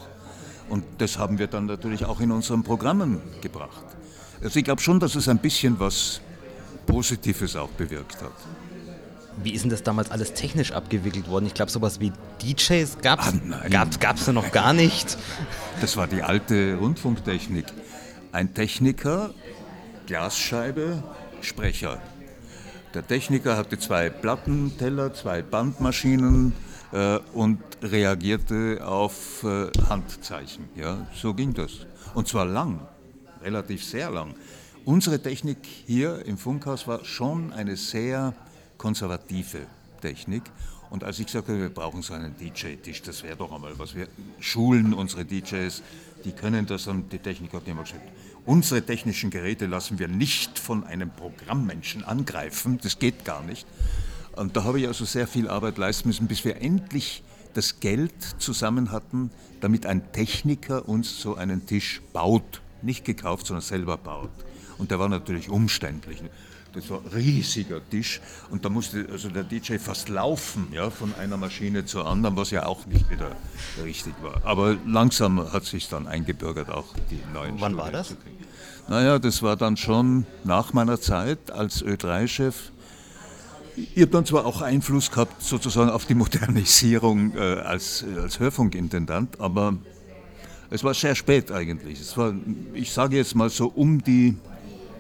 [0.69, 3.85] Und das haben wir dann natürlich auch in unseren Programmen gebracht.
[4.43, 6.21] Also ich glaube schon, dass es ein bisschen was
[6.87, 8.33] Positives auch bewirkt hat.
[9.43, 11.47] Wie ist denn das damals alles technisch abgewickelt worden?
[11.47, 15.19] Ich glaube, sowas wie DJs gab es ah, gab's, gab's ja noch gar nicht.
[15.81, 17.67] Das war die alte Rundfunktechnik.
[18.33, 19.31] Ein Techniker,
[20.07, 21.03] Glasscheibe,
[21.41, 22.01] Sprecher.
[22.95, 26.53] Der Techniker hatte zwei Plattenteller, zwei Bandmaschinen
[26.93, 30.69] äh, und reagierte auf äh, Handzeichen.
[30.77, 31.87] Ja, so ging das.
[32.15, 32.87] Und zwar lang,
[33.43, 34.35] relativ sehr lang.
[34.85, 38.35] Unsere Technik hier im Funkhaus war schon eine sehr
[38.85, 39.61] konservative
[40.03, 40.43] Technik.
[40.91, 43.95] Und als ich sagte, wir brauchen so einen DJ-Tisch, das wäre doch einmal was.
[43.95, 44.09] Wir
[44.41, 45.83] schulen unsere DJs,
[46.27, 48.03] die können das und die Techniker hat immer gesagt,
[48.45, 53.67] unsere technischen Geräte lassen wir nicht von einem Programmmenschen angreifen, das geht gar nicht.
[54.37, 57.23] Und da habe ich also sehr viel Arbeit leisten müssen, bis wir endlich
[57.55, 59.31] das Geld zusammen hatten,
[59.63, 62.61] damit ein Techniker uns so einen Tisch baut.
[62.83, 64.31] Nicht gekauft, sondern selber baut.
[64.77, 66.23] Und der war natürlich umständlich.
[66.75, 71.15] Das war ein riesiger Tisch und da musste also der DJ fast laufen, ja, von
[71.15, 73.31] einer Maschine zur anderen, was ja auch nicht wieder
[73.83, 74.41] richtig war.
[74.45, 78.17] Aber langsam hat sich dann eingebürgert, auch die neuen Wann Studien war das?
[78.89, 82.71] Naja, das war dann schon nach meiner Zeit als Ö3-Chef.
[83.77, 89.41] Ich habe dann zwar auch Einfluss gehabt sozusagen auf die Modernisierung äh, als, als Hörfunkintendant,
[89.41, 89.75] aber
[90.71, 92.01] es war sehr spät eigentlich.
[92.01, 92.35] Es war,
[92.73, 94.37] ich sage jetzt mal so um die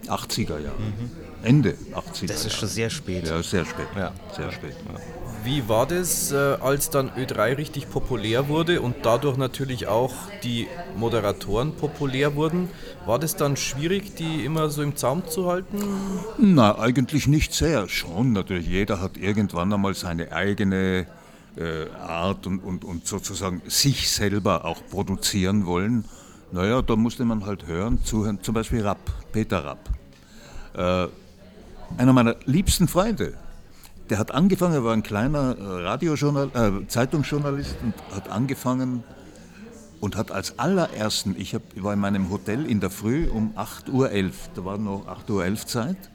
[0.07, 0.79] 80er Jahre.
[0.79, 1.34] Mhm.
[1.45, 2.27] Ende 80er.
[2.27, 3.27] Das ist schon sehr spät.
[3.27, 3.87] Ja, sehr spät.
[3.97, 4.13] Ja.
[4.35, 4.75] Sehr spät.
[4.89, 5.01] Ja.
[5.45, 10.69] Wie war das, äh, als dann Ö3 richtig populär wurde und dadurch natürlich auch die
[10.97, 12.71] Moderatoren populär wurden?
[13.05, 16.25] War das dann schwierig, die immer so im Zaum zu halten?
[16.39, 17.89] Na, eigentlich nicht sehr.
[17.89, 18.67] Schon, natürlich.
[18.67, 21.07] Jeder hat irgendwann einmal seine eigene
[21.57, 26.07] äh, Art und, und, und sozusagen sich selber auch produzieren wollen.
[26.53, 28.39] Naja, da musste man halt hören, zuhören.
[28.43, 29.91] Zum Beispiel Rapp, Peter Rapp.
[30.75, 31.09] Äh,
[31.97, 33.35] einer meiner liebsten Freunde,
[34.11, 39.03] der hat angefangen, er war ein kleiner äh, Radiojournal, äh, Zeitungsjournalist und hat angefangen
[40.01, 43.90] und hat als allerersten, ich hab, war in meinem Hotel in der Früh um 8.11
[43.90, 46.11] Uhr, da war noch 8.11 Uhr Zeit,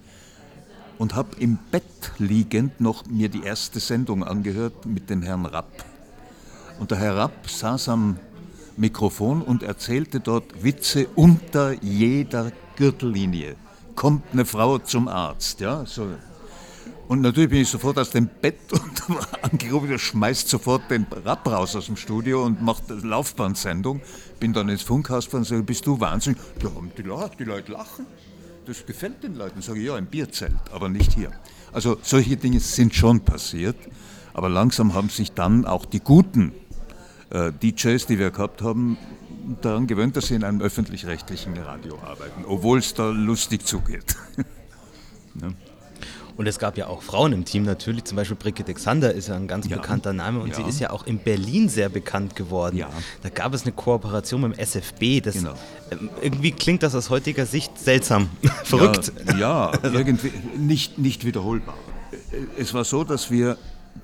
[1.00, 5.86] und habe im Bett liegend noch mir die erste Sendung angehört mit dem Herrn Rapp.
[6.80, 8.18] Und der Herr Rapp saß am
[8.78, 13.56] Mikrofon und erzählte dort Witze unter jeder Gürtellinie
[14.00, 15.60] kommt eine Frau zum Arzt.
[15.60, 15.86] Ja?
[15.86, 16.08] So.
[17.10, 21.76] Und natürlich bin ich sofort aus dem Bett und angerufen, schmeißt sofort den Rapp raus
[21.76, 24.00] aus dem Studio und macht Laufbandsendung.
[24.40, 26.40] Bin dann ins Funkhaus und sage, bist du wahnsinnig?
[26.64, 27.04] Ja, die,
[27.40, 28.06] die Leute lachen.
[28.66, 29.62] Das gefällt den Leuten.
[29.62, 31.32] Sage ich, ja, im Bierzelt, aber nicht hier.
[31.74, 33.76] Also solche Dinge sind schon passiert,
[34.34, 36.54] aber langsam haben sich dann auch die guten
[37.32, 38.98] äh, DJs, die wir gehabt haben,
[39.62, 44.16] daran gewöhnt, dass sie in einem öffentlich-rechtlichen Radio arbeiten, obwohl es da lustig zugeht.
[45.42, 45.50] ja.
[46.40, 49.36] Und es gab ja auch Frauen im Team natürlich, zum Beispiel Brigitte Xander ist ja
[49.36, 49.76] ein ganz ja.
[49.76, 50.56] bekannter Name und ja.
[50.56, 52.78] sie ist ja auch in Berlin sehr bekannt geworden.
[52.78, 52.90] Ja.
[53.24, 55.20] Da gab es eine Kooperation mit dem SFB.
[55.22, 55.56] Das, genau.
[55.92, 58.30] Ähm, irgendwie klingt das aus heutiger Sicht seltsam,
[58.64, 59.12] verrückt.
[59.38, 59.98] Ja, also.
[59.98, 61.76] irgendwie nicht, nicht wiederholbar.
[62.58, 63.58] Es war so, dass wir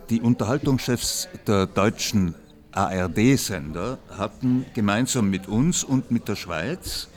[0.10, 2.36] die Unterhaltungschefs der deutschen
[2.76, 7.08] ARD-Sender hatten gemeinsam mit uns und mit der Schweiz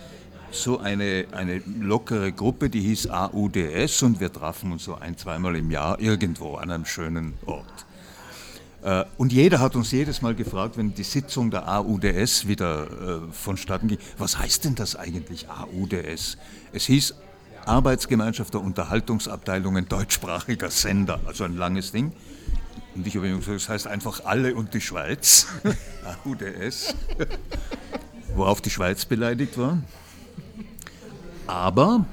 [0.51, 5.57] so eine, eine lockere Gruppe, die hieß AUDS und wir trafen uns so ein, zweimal
[5.57, 7.87] im Jahr irgendwo an einem schönen Ort.
[8.83, 13.33] Äh, und jeder hat uns jedes Mal gefragt, wenn die Sitzung der AUDS wieder äh,
[13.33, 16.39] vonstatten ging, was heißt denn das eigentlich AUDS?
[16.73, 17.15] Es hieß
[17.67, 22.13] Arbeitsgemeinschaft der Unterhaltungsabteilungen deutschsprachiger Sender, also ein langes Ding.
[22.95, 25.47] Und ich habe gesagt, das heißt einfach alle und die Schweiz,
[26.25, 26.95] AUDS,
[28.35, 29.79] worauf die Schweiz beleidigt war.
[31.47, 32.05] Aber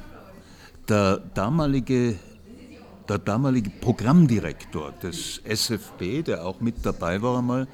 [0.88, 2.16] der damalige,
[3.10, 7.68] der damalige Programmdirektor des SFB, der auch mit dabei war einmal,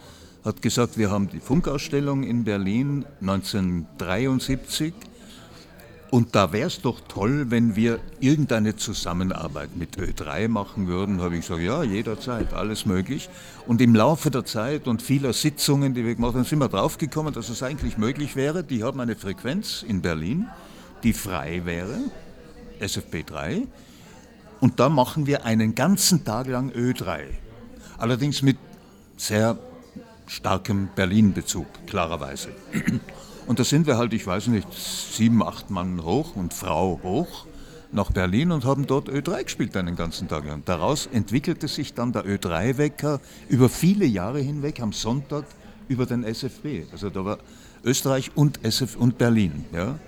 [0.44, 4.94] hat gesagt, wir haben die Funkausstellung in Berlin 1973
[6.12, 11.22] und da wäre es doch toll, wenn wir irgendeine Zusammenarbeit mit Ö3 machen würden.
[11.22, 13.30] Habe ich gesagt, ja, jederzeit, alles möglich.
[13.66, 17.34] Und im Laufe der Zeit und vieler Sitzungen, die wir gemacht haben, sind wir draufgekommen,
[17.34, 18.64] dass es eigentlich möglich wäre.
[18.64, 20.48] Die haben eine Frequenz in Berlin
[21.04, 22.00] die frei wäre,
[22.80, 23.68] SFP3.
[24.60, 27.22] Und da machen wir einen ganzen Tag lang Ö3.
[27.98, 28.58] Allerdings mit
[29.18, 29.58] sehr
[30.28, 32.50] starkem Berlin-Bezug, klarerweise.
[33.52, 37.46] Und da sind wir halt, ich weiß nicht, sieben, acht Mann hoch und Frau hoch
[37.92, 40.64] nach Berlin und haben dort Ö3 gespielt einen ganzen Tag lang.
[40.64, 45.44] Daraus entwickelte sich dann der Ö3-Wecker über viele Jahre hinweg am Sonntag
[45.90, 46.86] über den SFB.
[46.94, 47.40] Also da war
[47.84, 49.66] Österreich und SF und Berlin.
[49.74, 50.00] Ja?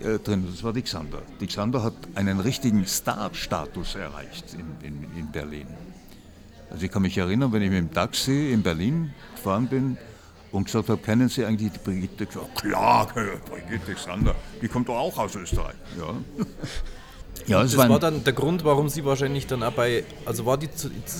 [0.00, 0.46] äh, drin.
[0.48, 1.22] Das war die Xander.
[1.40, 5.66] Die Xander hat einen richtigen Star-Status erreicht in, in, in, Berlin.
[6.70, 9.98] Also ich kann mich erinnern, wenn ich mit dem Taxi in Berlin gefahren bin
[10.56, 12.26] und gesagt habe, kennen Sie eigentlich die Brigitte?
[12.26, 13.08] Gesagt, klar,
[13.48, 15.76] Brigitte Xander, die kommt doch auch aus Österreich.
[15.98, 16.14] Ja.
[17.46, 20.56] Ja, das war, war, dann der Grund, warum sie wahrscheinlich dann auch bei, also war
[20.56, 20.68] die,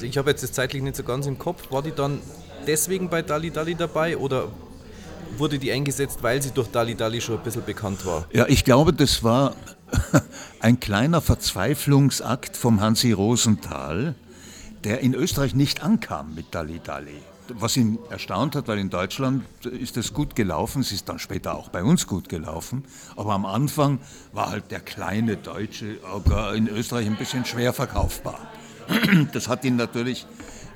[0.03, 2.21] ich habe jetzt das zeitlich nicht so ganz im Kopf, war die dann
[2.67, 4.49] deswegen bei Dali Dali dabei oder
[5.37, 8.27] wurde die eingesetzt, weil sie durch Dali Dali schon ein bisschen bekannt war?
[8.33, 9.55] Ja, ich glaube, das war
[10.61, 14.17] ein kleiner Verzweiflungsakt vom Hansi Rosenthal,
[14.83, 17.21] der in Österreich nicht ankam mit Dali Dali.
[17.55, 21.55] Was ihn erstaunt hat, weil in Deutschland ist es gut gelaufen, es ist dann später
[21.55, 22.85] auch bei uns gut gelaufen,
[23.17, 24.01] aber am Anfang
[24.33, 25.99] war halt der kleine Deutsche
[26.55, 28.41] in Österreich ein bisschen schwer verkaufbar.
[29.33, 30.27] Das hat ihn natürlich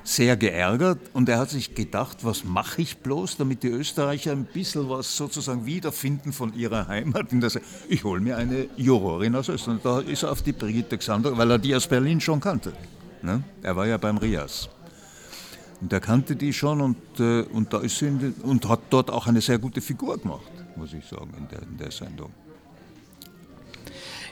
[0.02, 4.44] sehr geärgert und er hat sich gedacht, was mache ich bloß, damit die Österreicher ein
[4.44, 7.26] bisschen was sozusagen wiederfinden von ihrer Heimat.
[7.88, 9.80] ich hole mir eine Jurorin aus Österreich.
[9.82, 12.72] Da ist er auf die Brigitte Xander, weil er die aus Berlin schon kannte.
[13.22, 13.42] Ne?
[13.62, 14.68] Er war ja beim Rias.
[15.80, 19.10] Und er kannte die schon und, äh, und, da ist sie den, und hat dort
[19.10, 20.42] auch eine sehr gute Figur gemacht,
[20.76, 22.30] muss ich sagen, in der, in der Sendung.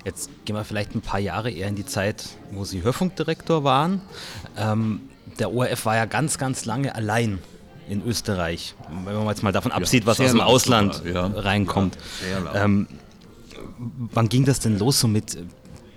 [0.04, 4.00] Jetzt gehen wir vielleicht ein paar Jahre eher in die Zeit, wo Sie Hörfunkdirektor waren.
[4.56, 5.00] Ähm,
[5.38, 7.38] der ORF war ja ganz, ganz lange allein
[7.88, 11.26] in Österreich, wenn man jetzt mal davon absieht, was aus dem Ausland ja.
[11.26, 11.96] reinkommt.
[12.30, 12.86] Ja, ähm,
[14.12, 15.38] wann ging das denn los so mit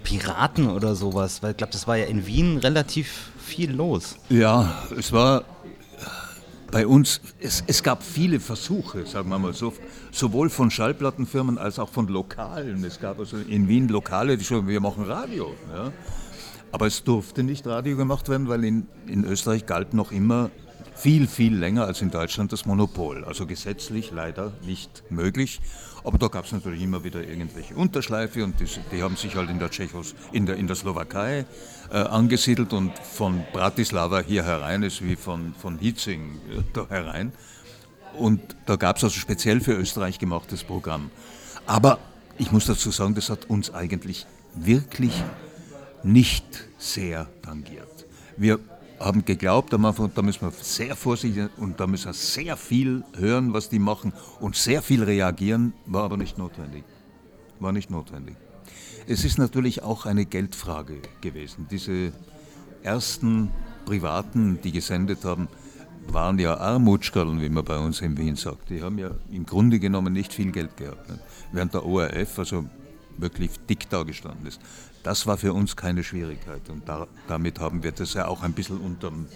[0.04, 1.44] Piraten oder sowas?
[1.44, 4.16] Weil ich glaube, das war ja in Wien relativ viel los.
[4.30, 5.44] Ja, es war
[6.72, 9.74] bei uns, es, es gab viele Versuche, sagen wir mal so,
[10.12, 12.84] sowohl von Schallplattenfirmen als auch von Lokalen.
[12.86, 15.54] Es gab also in Wien Lokale, die schon, wir machen Radio.
[15.76, 15.92] Ja.
[16.72, 20.50] Aber es durfte nicht Radio gemacht werden, weil in, in Österreich galt noch immer
[20.96, 23.26] viel, viel länger als in Deutschland das Monopol.
[23.26, 25.60] Also gesetzlich leider nicht möglich.
[26.04, 29.50] Aber da gab es natürlich immer wieder irgendwelche Unterschleife und die, die, haben sich halt
[29.50, 31.46] in der Tschechos, in der, in der Slowakei
[31.92, 37.32] äh, angesiedelt und von Bratislava hier herein ist wie von, von Hitzing äh, da herein.
[38.18, 41.12] Und da gab es also speziell für Österreich gemachtes Programm.
[41.66, 42.00] Aber
[42.38, 44.26] ich muss dazu sagen, das hat uns eigentlich
[44.56, 45.14] wirklich
[46.04, 46.46] nicht
[46.78, 48.06] sehr tangiert.
[48.38, 48.60] Wir
[49.04, 53.70] haben geglaubt, da müssen wir sehr vorsichtig und da müssen wir sehr viel hören, was
[53.70, 56.84] die machen und sehr viel reagieren, war aber nicht notwendig.
[57.60, 58.36] War nicht notwendig.
[59.08, 61.68] Es ist natürlich auch eine Geldfrage gewesen.
[61.70, 62.12] Diese
[62.84, 63.52] ersten
[63.86, 65.48] Privaten, die gesendet haben,
[66.08, 68.70] waren ja Armutschkerlen, wie man bei uns in Wien sagt.
[68.70, 71.10] Die haben ja im Grunde genommen nicht viel Geld gehabt.
[71.10, 71.20] Ne?
[71.52, 72.66] Während der ORF also
[73.18, 74.60] wirklich dick dagestanden ist.
[75.04, 78.54] Das war für uns keine Schwierigkeit und da, damit haben wir das ja auch ein
[78.54, 79.28] bisschen unterm,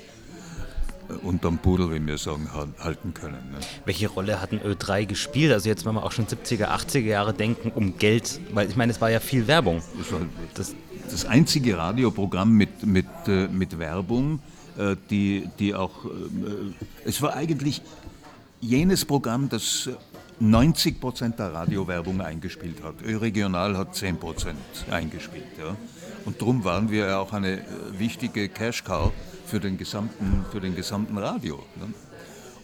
[1.10, 2.50] äh, unterm Pudel, wie wir sagen,
[2.80, 3.52] halten können.
[3.52, 3.58] Ne?
[3.86, 5.52] Welche Rolle hat ein Ö3 gespielt?
[5.52, 8.92] Also jetzt, wenn wir auch schon 70er, 80er Jahre denken, um Geld, weil ich meine,
[8.92, 9.82] es war ja viel Werbung.
[10.54, 10.76] Das,
[11.10, 14.40] das einzige Radioprogramm mit, mit, äh, mit Werbung,
[14.78, 16.06] äh, die, die auch,
[17.06, 17.82] es war eigentlich
[18.62, 19.90] jenes Programm, das
[20.40, 22.96] 90 Prozent der Radiowerbung eingespielt hat.
[23.04, 24.60] Ö-Regional hat 10 Prozent
[24.92, 25.46] eingespielt.
[25.58, 25.76] Ja.
[26.26, 27.64] Und darum waren wir ja auch eine äh,
[27.98, 29.12] wichtige Cash-Cow
[29.46, 31.64] für den gesamten, für den gesamten Radio.
[31.76, 31.94] Ne.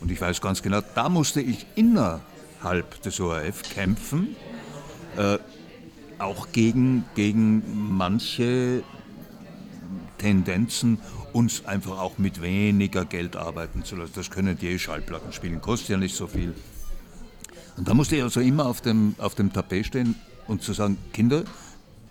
[0.02, 4.36] Und ich weiß ganz genau, da musste ich innerhalb des ORF kämpfen,
[5.16, 5.38] äh,
[6.18, 7.64] auch gegen, gegen
[7.96, 8.84] manche
[10.18, 11.00] Tendenzen,
[11.34, 14.14] uns einfach auch mit weniger Geld arbeiten zu lassen.
[14.16, 16.54] Das können die Schallplatten spielen, kostet ja nicht so viel.
[17.78, 20.16] Und da musste ich also immer auf dem, auf dem Tapet stehen
[20.48, 21.44] und zu sagen, Kinder,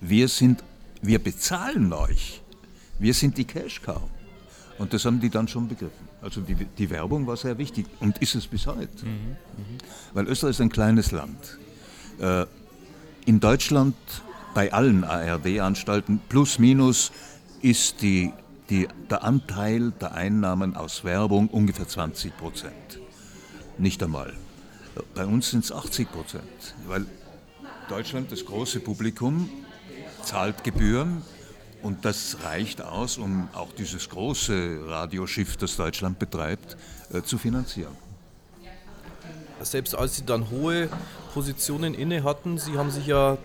[0.00, 0.62] wir sind,
[1.02, 2.40] wir bezahlen euch.
[2.98, 4.02] Wir sind die Cash Cow.
[4.78, 6.08] Und das haben die dann schon begriffen.
[6.22, 9.04] Also die, die Werbung war sehr wichtig und ist es bis heute.
[9.04, 9.78] Mhm, mhm.
[10.14, 11.58] Weil Österreich ist ein kleines Land.
[12.18, 12.46] Äh,
[13.26, 13.94] in Deutschland
[14.54, 17.12] bei allen ARD-Anstalten plus minus
[17.62, 18.32] ist die,
[18.70, 23.00] die, der Anteil der Einnahmen aus Werbung ungefähr 20 Prozent.
[23.78, 24.32] Nicht einmal.
[25.14, 27.06] Bei uns sind es 80 Prozent, weil
[27.88, 29.48] Deutschland, das große Publikum,
[30.24, 31.22] zahlt Gebühren
[31.82, 36.76] und das reicht aus, um auch dieses große Radioschiff, das Deutschland betreibt,
[37.12, 37.96] äh, zu finanzieren.
[39.62, 40.88] Selbst als Sie dann hohe
[41.34, 43.38] Positionen inne hatten, Sie haben sich ja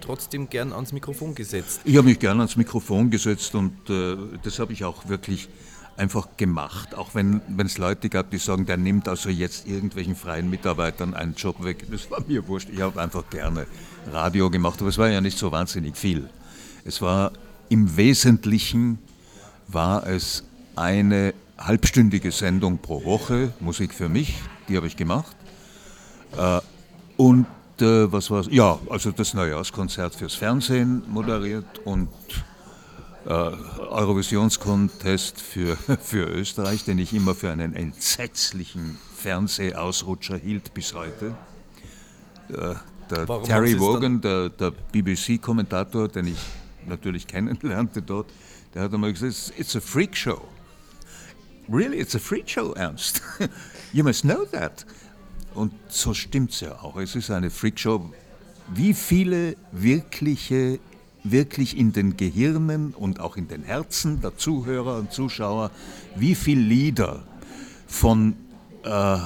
[0.00, 1.80] trotzdem gern ans Mikrofon gesetzt.
[1.84, 5.48] Ich habe mich gern ans Mikrofon gesetzt und äh, das habe ich auch wirklich
[5.96, 10.48] einfach gemacht, auch wenn es Leute gab, die sagen, der nimmt also jetzt irgendwelchen freien
[10.48, 11.86] Mitarbeitern einen Job weg.
[11.90, 12.68] Das war mir wurscht.
[12.72, 13.66] Ich habe einfach gerne
[14.10, 16.30] Radio gemacht, aber es war ja nicht so wahnsinnig viel.
[16.84, 17.32] Es war
[17.68, 18.98] im Wesentlichen
[19.68, 24.34] war es eine halbstündige Sendung pro Woche, Musik für mich,
[24.68, 25.36] die habe ich gemacht.
[26.36, 26.60] Äh,
[27.16, 27.46] und
[27.80, 28.48] äh, was war es?
[28.50, 32.08] Ja, also das Neujahrskonzert fürs Fernsehen moderiert und
[33.26, 41.34] äh, Eurovisionskontest für, für Österreich, den ich immer für einen entsetzlichen Fernsehausrutscher hielt bis heute.
[42.48, 42.74] Äh,
[43.10, 46.38] der Warum Terry Wogan, der, der BBC-Kommentator, den ich
[46.86, 48.30] natürlich kennenlernte dort,
[48.74, 50.40] der hat einmal gesagt, it's a freak show.
[51.68, 53.22] Really, it's a freak show, Ernst.
[53.92, 54.86] you must know that.
[55.54, 56.96] Und so stimmt es ja auch.
[56.96, 58.12] Es ist eine Freakshow.
[58.72, 60.78] Wie viele wirkliche
[61.22, 65.70] wirklich in den Gehirnen und auch in den Herzen der Zuhörer und Zuschauer,
[66.16, 67.22] wie viele Lieder
[67.86, 68.34] von
[68.84, 69.18] äh,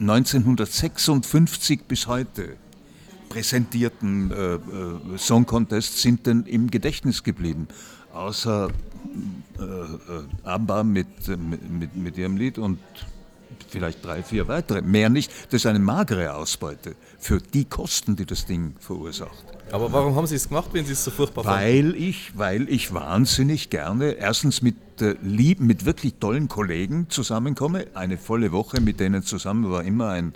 [0.00, 2.56] 1956 bis heute
[3.28, 4.58] präsentierten äh, äh,
[5.18, 7.68] Song Contests sind denn im Gedächtnis geblieben.
[8.12, 8.70] Außer
[9.58, 9.88] äh, äh
[10.44, 12.78] Abba mit, mit, mit ihrem Lied und
[13.68, 14.82] vielleicht drei, vier weitere.
[14.82, 15.32] Mehr nicht.
[15.46, 19.44] Das ist eine magere Ausbeute für die Kosten, die das Ding verursacht.
[19.70, 22.02] Aber warum haben Sie es gemacht, wenn Sie es so furchtbar weil fanden?
[22.02, 27.86] Ich, weil ich wahnsinnig gerne erstens mit äh, lieben, mit wirklich tollen Kollegen zusammenkomme.
[27.94, 30.32] Eine volle Woche mit denen zusammen war immer ein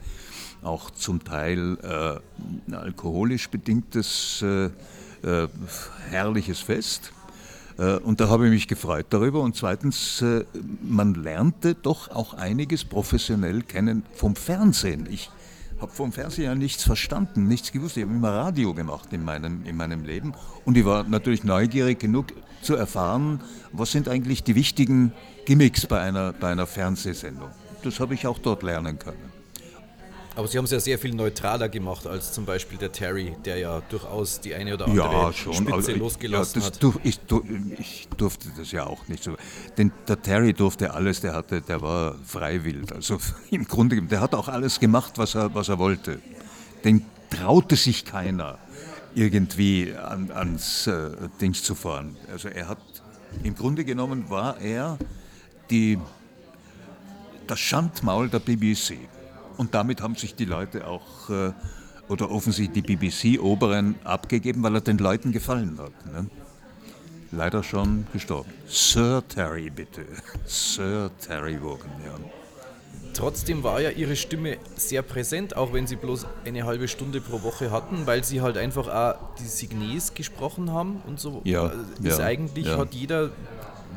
[0.63, 1.77] auch zum Teil
[2.71, 4.67] äh, alkoholisch bedingtes äh,
[5.23, 5.49] äh,
[6.11, 7.13] herrliches Fest.
[7.83, 9.41] Äh, und da habe ich mich gefreut darüber.
[9.41, 10.45] Und zweitens, äh,
[10.83, 15.09] man lernte doch auch einiges professionell kennen vom Fernsehen.
[15.11, 15.31] Ich
[15.81, 17.97] habe vom Fernsehen ja nichts verstanden, nichts gewusst.
[17.97, 20.33] Ich habe immer Radio gemacht in meinem, in meinem Leben.
[20.65, 22.27] Und ich war natürlich neugierig genug
[22.63, 23.41] zu erfahren,
[23.73, 25.13] was sind eigentlich die wichtigen
[25.45, 27.51] Gimmicks bei einer, bei einer Fernsehsendung.
[27.83, 29.32] Das habe ich auch dort lernen können.
[30.35, 33.59] Aber Sie haben es ja sehr viel neutraler gemacht als zum Beispiel der Terry, der
[33.59, 36.83] ja durchaus die eine oder andere ja, schon, Spitze also losgelassen ja, hat.
[36.83, 37.21] Du, ich,
[37.79, 39.37] ich, durfte das ja auch nicht so.
[39.77, 42.91] Denn der Terry durfte alles, der hatte, der war freiwillig.
[42.93, 43.19] Also
[43.51, 46.19] im Grunde, der hat auch alles gemacht, was er, was er wollte.
[46.83, 48.59] Den traute sich keiner
[49.15, 51.11] irgendwie an, ans äh,
[51.43, 52.17] Dings zu fahren.
[52.31, 52.79] Also er hat,
[53.43, 54.99] im Grunde genommen war er
[55.69, 55.99] die,
[57.47, 58.97] das Schandmaul der BBC.
[59.63, 61.53] Und damit haben sich die Leute auch, äh,
[62.09, 65.93] oder offensichtlich die BBC-Oberen abgegeben, weil er den Leuten gefallen hat.
[66.05, 66.29] Ne?
[67.31, 68.51] Leider schon gestorben.
[68.67, 70.05] Sir Terry, bitte.
[70.47, 72.19] Sir Terry Wogan, ja.
[73.15, 77.45] Trotzdem war ja ihre Stimme sehr präsent, auch wenn sie bloß eine halbe Stunde pro
[77.45, 81.41] Woche hatten, weil sie halt einfach auch die Signes gesprochen haben und so.
[81.45, 81.71] Ja,
[82.03, 82.79] ist ja, eigentlich ja.
[82.79, 83.31] hat jeder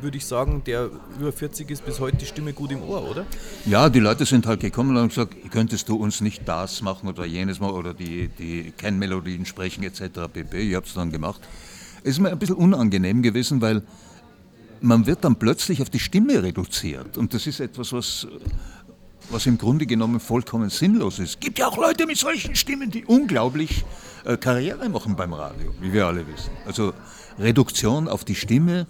[0.01, 0.89] würde ich sagen, der
[1.19, 3.25] über 40 ist, bis heute die Stimme gut im Ohr, oder?
[3.65, 7.09] Ja, die Leute sind halt gekommen und haben gesagt, könntest du uns nicht das machen
[7.09, 10.01] oder jenes mal oder die, die Kennmelodien sprechen etc.
[10.31, 10.57] pp.
[10.57, 11.41] Ich habe es dann gemacht.
[12.03, 13.83] Es ist mir ein bisschen unangenehm gewesen, weil
[14.81, 17.17] man wird dann plötzlich auf die Stimme reduziert.
[17.17, 18.27] Und das ist etwas, was,
[19.29, 21.29] was im Grunde genommen vollkommen sinnlos ist.
[21.29, 23.83] Es gibt ja auch Leute mit solchen Stimmen, die unglaublich
[24.25, 26.51] äh, Karriere machen beim Radio, wie wir alle wissen.
[26.65, 26.93] Also
[27.39, 28.87] Reduktion auf die Stimme,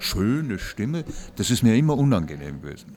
[0.00, 1.04] schöne Stimme,
[1.36, 2.96] das ist mir immer unangenehm gewesen.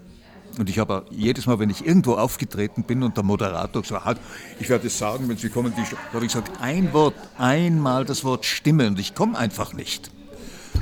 [0.58, 4.20] Und ich habe jedes Mal, wenn ich irgendwo aufgetreten bin und der Moderator gesagt hat,
[4.60, 8.46] ich werde es sagen, wenn Sie kommen, habe ich gesagt, ein Wort, einmal das Wort
[8.46, 10.12] Stimme und ich komme einfach nicht.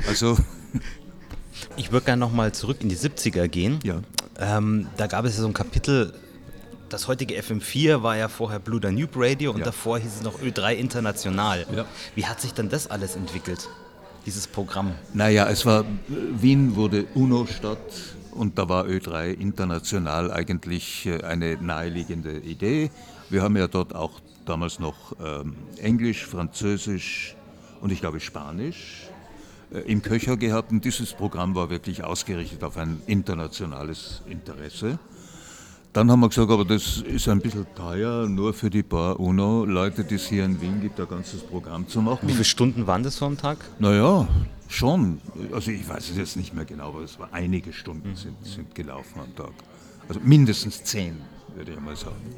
[0.06, 0.36] Also
[1.76, 3.78] ich würde gerne nochmal zurück in die 70er gehen.
[3.82, 4.02] Ja.
[4.38, 6.12] Ähm, da gab es ja so ein Kapitel,
[6.90, 9.64] das heutige FM4 war ja vorher Blue Danube Radio und ja.
[9.64, 11.66] davor hieß es noch Ö3 International.
[11.74, 11.86] Ja.
[12.14, 13.68] Wie hat sich dann das alles entwickelt,
[14.26, 14.94] dieses Programm?
[15.14, 17.78] Naja, es war, Wien wurde UNO-Stadt
[18.32, 22.90] und da war Ö3 International eigentlich äh, eine naheliegende Idee.
[23.30, 27.36] Wir haben ja dort auch damals noch ähm, Englisch, Französisch
[27.80, 29.08] und ich glaube Spanisch
[29.72, 34.98] äh, im Köcher gehabt und dieses Programm war wirklich ausgerichtet auf ein internationales Interesse.
[35.92, 40.04] Dann haben wir gesagt, aber das ist ein bisschen teuer, nur für die paar UNO-Leute,
[40.04, 42.26] die es hier in Wien gibt, ein ganzes Programm zu machen.
[42.26, 43.58] Wie viele Stunden waren das so am Tag?
[43.78, 44.26] Naja,
[44.68, 45.20] schon.
[45.52, 48.74] Also ich weiß es jetzt nicht mehr genau, aber es war einige Stunden sind, sind
[48.74, 49.52] gelaufen am Tag.
[50.08, 51.18] Also mindestens zehn,
[51.54, 52.36] würde ich mal sagen.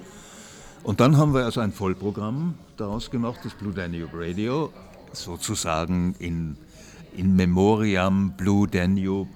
[0.82, 4.72] Und dann haben wir also ein Vollprogramm daraus gemacht, das Blue Danube Radio,
[5.12, 6.56] sozusagen in
[7.16, 9.30] in Memoriam Blue Danube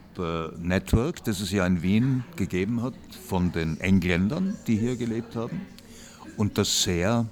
[0.59, 2.95] Network, das es ja in Wien gegeben hat
[3.27, 5.61] von den Engländern, die hier gelebt haben
[6.37, 7.27] und das sehr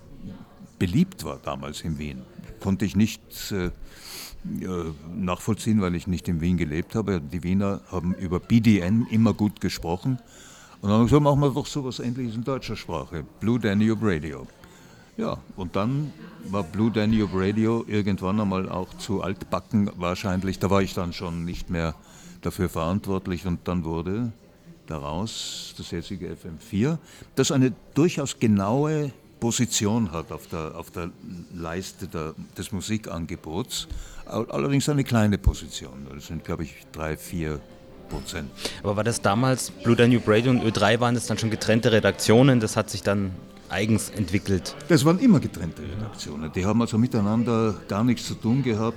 [0.78, 2.22] beliebt war damals in Wien.
[2.60, 3.70] Konnte ich nicht äh,
[5.14, 7.20] nachvollziehen, weil ich nicht in Wien gelebt habe.
[7.20, 10.18] Die Wiener haben über BDN immer gut gesprochen.
[10.80, 13.24] Und dann haben wir gesagt, machen wir doch sowas ähnliches in deutscher Sprache.
[13.40, 14.46] Blue Danube Radio.
[15.16, 16.12] Ja, und dann
[16.48, 20.58] war Blue Danube Radio irgendwann einmal auch zu altbacken wahrscheinlich.
[20.58, 21.94] Da war ich dann schon nicht mehr
[22.46, 24.32] dafür verantwortlich und dann wurde
[24.86, 26.96] daraus das jetzige FM4,
[27.34, 31.10] das eine durchaus genaue Position hat auf der, auf der
[31.54, 33.88] Leiste der, des Musikangebots,
[34.24, 36.06] allerdings eine kleine Position.
[36.14, 37.60] Das sind, glaube ich, drei, vier
[38.08, 38.50] Prozent.
[38.82, 42.60] Aber war das damals, Blue Danube Radio und Ö3 waren das dann schon getrennte Redaktionen?
[42.60, 43.32] Das hat sich dann
[43.68, 44.76] eigens entwickelt?
[44.88, 46.52] Das waren immer getrennte Redaktionen.
[46.52, 48.96] Die haben also miteinander gar nichts zu tun gehabt.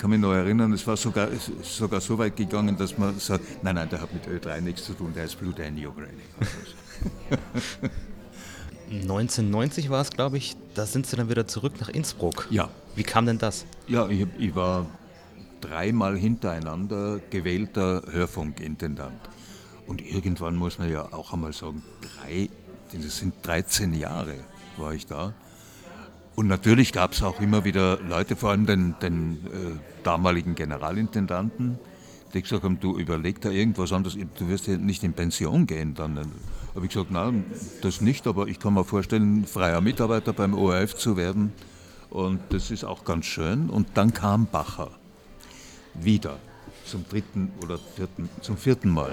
[0.00, 1.28] Ich kann mich noch erinnern, es war sogar,
[1.62, 4.94] sogar so weit gegangen, dass man sagt, nein, nein, der hat mit Ö3 nichts zu
[4.94, 5.90] tun, der ist Blue O'Grady.
[8.90, 12.46] 1990 war es, glaube ich, da sind Sie dann wieder zurück nach Innsbruck.
[12.48, 12.70] Ja.
[12.96, 13.66] Wie kam denn das?
[13.88, 14.86] Ja, ich, ich war
[15.60, 19.20] dreimal hintereinander gewählter Hörfunkintendant.
[19.86, 22.48] Und irgendwann muss man ja auch einmal sagen, drei
[22.90, 24.36] das sind 13 Jahre
[24.78, 25.34] war ich da.
[26.36, 31.78] Und natürlich gab es auch immer wieder Leute, vor allem den, den äh, damaligen Generalintendanten,
[32.32, 35.94] die gesagt haben, du überleg da irgendwas anderes, du wirst ja nicht in Pension gehen.
[35.94, 36.18] Dann
[36.74, 37.44] habe ich gesagt, nein,
[37.82, 41.52] das nicht, aber ich kann mir vorstellen, freier Mitarbeiter beim ORF zu werden.
[42.08, 43.68] Und das ist auch ganz schön.
[43.70, 44.90] Und dann kam Bacher
[45.94, 46.38] wieder
[46.84, 49.12] zum dritten oder vierten, zum vierten Mal.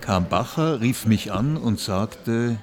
[0.00, 2.58] Kam Bacher, rief mich an und sagte,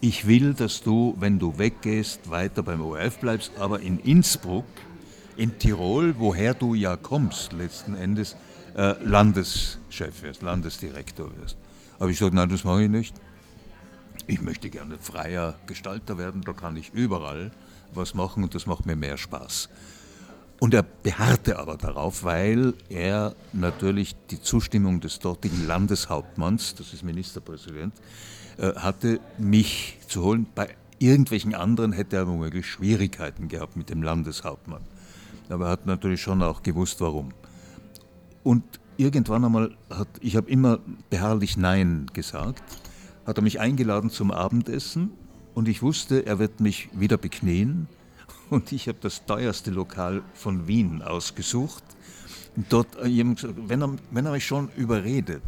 [0.00, 4.66] ich will, dass du, wenn du weggehst, weiter beim ORF bleibst, aber in Innsbruck,
[5.36, 8.36] in Tirol, woher du ja kommst, letzten Endes,
[8.76, 11.56] äh, Landeschef wirst, Landesdirektor wirst.
[11.98, 13.14] Aber ich sagte, nein, das mache ich nicht.
[14.26, 17.52] Ich möchte gerne freier Gestalter werden, da kann ich überall
[17.94, 19.68] was machen und das macht mir mehr Spaß.
[20.58, 27.02] Und er beharrte aber darauf, weil er natürlich die Zustimmung des dortigen Landeshauptmanns, das ist
[27.02, 27.92] Ministerpräsident,
[28.58, 30.46] hatte, mich zu holen.
[30.54, 34.82] Bei irgendwelchen anderen hätte er womöglich Schwierigkeiten gehabt mit dem Landeshauptmann.
[35.48, 37.30] Aber er hat natürlich schon auch gewusst, warum.
[38.42, 38.64] Und
[38.96, 40.78] irgendwann einmal hat, ich habe immer
[41.10, 42.62] beharrlich Nein gesagt,
[43.26, 45.10] hat er mich eingeladen zum Abendessen
[45.54, 47.88] und ich wusste, er wird mich wieder beknien
[48.50, 51.84] und ich habe das teuerste Lokal von Wien ausgesucht.
[52.56, 53.24] Und dort, äh,
[53.66, 55.42] wenn er, wenn er mich schon überredet,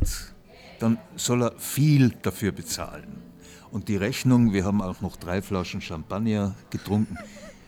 [0.78, 3.22] dann soll er viel dafür bezahlen.
[3.70, 7.16] Und die Rechnung, wir haben auch noch drei Flaschen Champagner getrunken,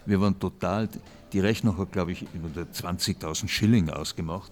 [0.07, 0.89] wir waren total,
[1.33, 4.51] die Rechnung hat, glaube ich, über 20.000 Schilling ausgemacht.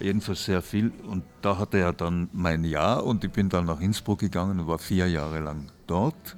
[0.00, 0.92] Jedenfalls sehr viel.
[1.08, 4.66] Und da hatte er dann mein Jahr und ich bin dann nach Innsbruck gegangen und
[4.66, 6.36] war vier Jahre lang dort.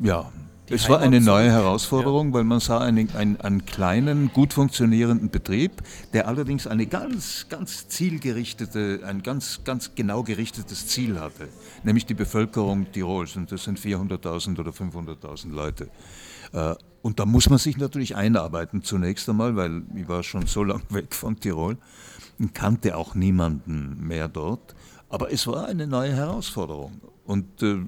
[0.00, 0.30] Ja,
[0.70, 2.34] es war eine neue Herausforderung, ja.
[2.34, 7.88] weil man sah einen, einen, einen, kleinen, gut funktionierenden Betrieb, der allerdings eine ganz, ganz
[7.88, 11.48] zielgerichtete, ein ganz, ganz genau gerichtetes Ziel hatte,
[11.84, 13.36] nämlich die Bevölkerung Tirols.
[13.36, 15.88] Und das sind 400.000 oder 500.000 Leute.
[16.52, 20.64] Äh, und da muss man sich natürlich einarbeiten zunächst einmal, weil ich war schon so
[20.64, 21.78] lange weg von Tirol
[22.38, 24.74] und kannte auch niemanden mehr dort.
[25.08, 27.00] Aber es war eine neue Herausforderung.
[27.24, 27.78] Und äh,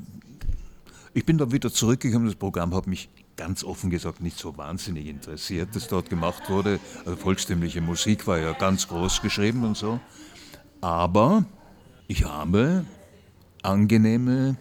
[1.15, 2.27] ich bin dann wieder zurückgekommen.
[2.27, 6.79] Das Programm hat mich ganz offen gesagt nicht so wahnsinnig interessiert, das dort gemacht wurde.
[7.05, 9.99] Also volkstümliche Musik war ja ganz groß geschrieben und so.
[10.81, 11.45] Aber
[12.07, 12.85] ich habe
[13.63, 14.57] angenehme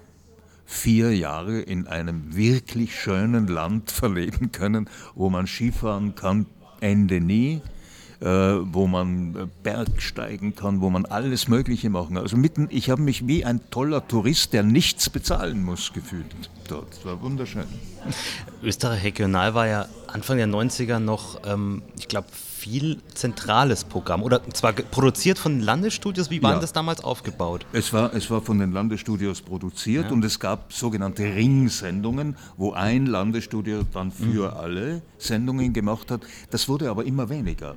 [0.65, 6.45] vier Jahre in einem wirklich schönen Land verleben können, wo man Skifahren kann,
[6.79, 7.61] Ende nie,
[8.25, 12.23] wo man äh, Bergsteigen kann, wo man alles Mögliche machen kann.
[12.23, 16.25] Also mitten, ich habe mich wie ein toller Tourist, der nichts bezahlen muss, gefühlt
[16.67, 16.91] dort.
[16.91, 17.65] Das war wunderschön.
[18.63, 22.27] Österreich Regional war ja Anfang der 90er noch, ähm, ich glaube,
[22.59, 24.21] viel zentrales Programm.
[24.21, 26.59] Oder zwar produziert von Landesstudios, wie war ja.
[26.59, 27.65] das damals aufgebaut?
[27.71, 30.11] Es war, es war von den Landesstudios produziert ja.
[30.11, 34.57] und es gab sogenannte Ringsendungen, wo ein Landesstudio dann für mhm.
[34.57, 36.21] alle Sendungen gemacht hat.
[36.49, 37.75] Das wurde aber immer weniger,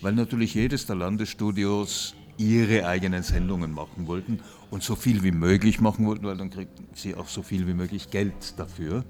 [0.00, 4.40] weil natürlich jedes der Landesstudios ihre eigenen Sendungen machen wollten
[4.70, 7.74] und so viel wie möglich machen wollten, weil dann kriegten sie auch so viel wie
[7.74, 9.04] möglich Geld dafür.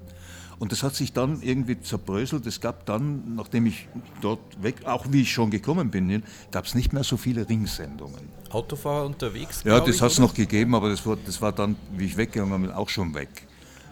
[0.59, 2.45] Und das hat sich dann irgendwie zerbröselt.
[2.45, 3.87] Es gab dann, nachdem ich
[4.21, 6.21] dort weg, auch wie ich schon gekommen bin,
[6.51, 8.21] gab es nicht mehr so viele Ringsendungen.
[8.51, 9.63] Autofahrer unterwegs?
[9.63, 12.61] Ja, das hat es noch gegeben, aber das war, das war dann, wie ich weggegangen
[12.61, 13.47] bin, auch schon weg.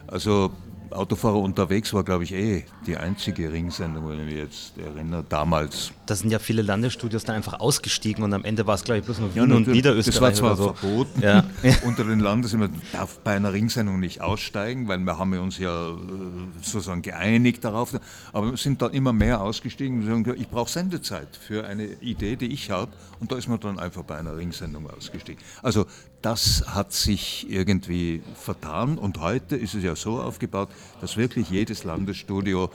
[0.06, 0.52] Also
[0.91, 5.91] Autofahrer unterwegs war, glaube ich, eh die einzige Ringsendung, wenn ich mich jetzt erinnere, damals.
[6.05, 9.05] Da sind ja viele Landesstudios dann einfach ausgestiegen und am Ende war es, glaube ich,
[9.05, 10.33] bloß nur Wien ja, und Niederösterreich.
[10.33, 10.73] Das war zwar so.
[10.73, 11.43] verboten ja.
[11.85, 15.89] unter den Landes, man darf bei einer Ringsendung nicht aussteigen, weil wir haben uns ja
[15.89, 15.95] äh,
[16.61, 17.97] sozusagen geeinigt darauf,
[18.33, 22.35] aber wir sind dann immer mehr ausgestiegen und sagen, ich brauche Sendezeit für eine Idee,
[22.35, 25.43] die ich habe und da ist man dann einfach bei einer Ringsendung ausgestiegen.
[25.61, 25.85] Also
[26.22, 30.70] das hat sich irgendwie vertan und heute ist es ja so aufgebaut,
[31.01, 32.70] dass wirklich jedes Landesstudio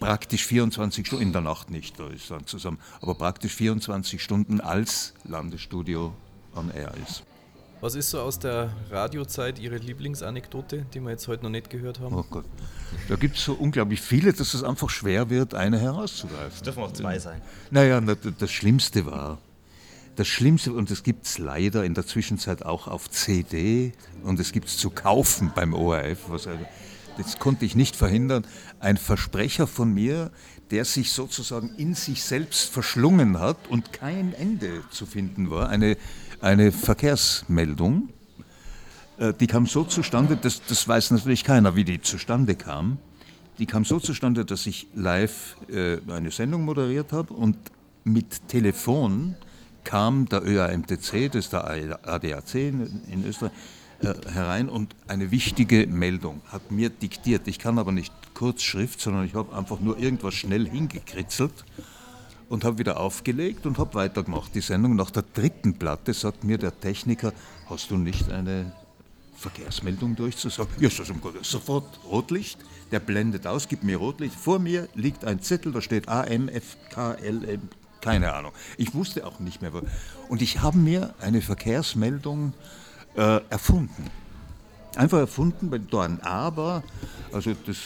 [0.00, 4.60] praktisch 24 Stunden, in der Nacht nicht, da ist dann zusammen, aber praktisch 24 Stunden
[4.60, 6.12] als Landesstudio
[6.54, 7.22] on Air ist.
[7.80, 11.98] Was ist so aus der Radiozeit Ihre Lieblingsanekdote, die wir jetzt heute noch nicht gehört
[11.98, 12.14] haben?
[12.14, 12.44] Oh Gott,
[13.08, 16.52] da gibt es so unglaublich viele, dass es einfach schwer wird, eine herauszugreifen.
[16.54, 17.42] Es dürfen auch zwei sein.
[17.72, 19.38] Naja, das Schlimmste war,
[20.16, 23.92] das Schlimmste, und das gibt es leider in der Zwischenzeit auch auf CD
[24.22, 26.48] und es gibt es zu kaufen beim ORF, was,
[27.16, 28.46] das konnte ich nicht verhindern,
[28.80, 30.30] ein Versprecher von mir,
[30.70, 35.96] der sich sozusagen in sich selbst verschlungen hat und kein Ende zu finden war, eine,
[36.40, 38.08] eine Verkehrsmeldung.
[39.18, 42.98] Äh, die kam so zustande, das, das weiß natürlich keiner, wie die zustande kam.
[43.58, 47.56] Die kam so zustande, dass ich live äh, eine Sendung moderiert habe und
[48.04, 49.36] mit Telefon
[49.84, 53.52] kam der ÖAMTC, das ist der ADAC in, Österreich,
[54.00, 57.46] äh, herein und eine wichtige Meldung hat mir diktiert.
[57.46, 61.64] Ich kann aber nicht Kurzschrift, sondern ich habe einfach nur irgendwas schnell hingekritzelt
[62.48, 64.54] und habe wieder aufgelegt und habe weitergemacht.
[64.54, 67.32] Die Sendung nach der dritten Platte sagt mir der Techniker,
[67.68, 68.72] hast du nicht eine
[69.36, 70.72] Verkehrsmeldung durchzusagen?
[70.80, 70.90] Ja,
[71.42, 72.58] sofort Rotlicht,
[72.90, 74.34] der blendet aus, gibt mir Rotlicht.
[74.34, 77.68] Vor mir liegt ein Zettel, da steht AMFKLM
[78.02, 78.52] keine Ahnung.
[78.76, 79.72] Ich wusste auch nicht mehr.
[80.28, 82.52] Und ich habe mir eine Verkehrsmeldung
[83.16, 84.10] äh, erfunden.
[84.96, 86.82] Einfach erfunden, da ein Aber,
[87.32, 87.78] also das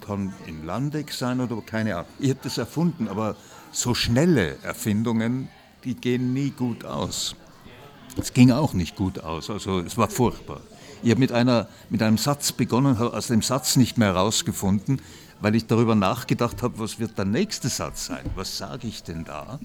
[0.00, 2.08] kann in Landex sein oder keine Ahnung.
[2.18, 3.36] Ich habe das erfunden, aber
[3.70, 5.48] so schnelle Erfindungen,
[5.84, 7.36] die gehen nie gut aus.
[8.16, 10.60] Es ging auch nicht gut aus, also es war furchtbar.
[11.02, 11.32] Ich habe mit,
[11.90, 15.02] mit einem Satz begonnen, habe aus dem Satz nicht mehr herausgefunden,
[15.40, 18.24] weil ich darüber nachgedacht habe, was wird der nächste Satz sein?
[18.34, 19.58] Was sage ich denn da?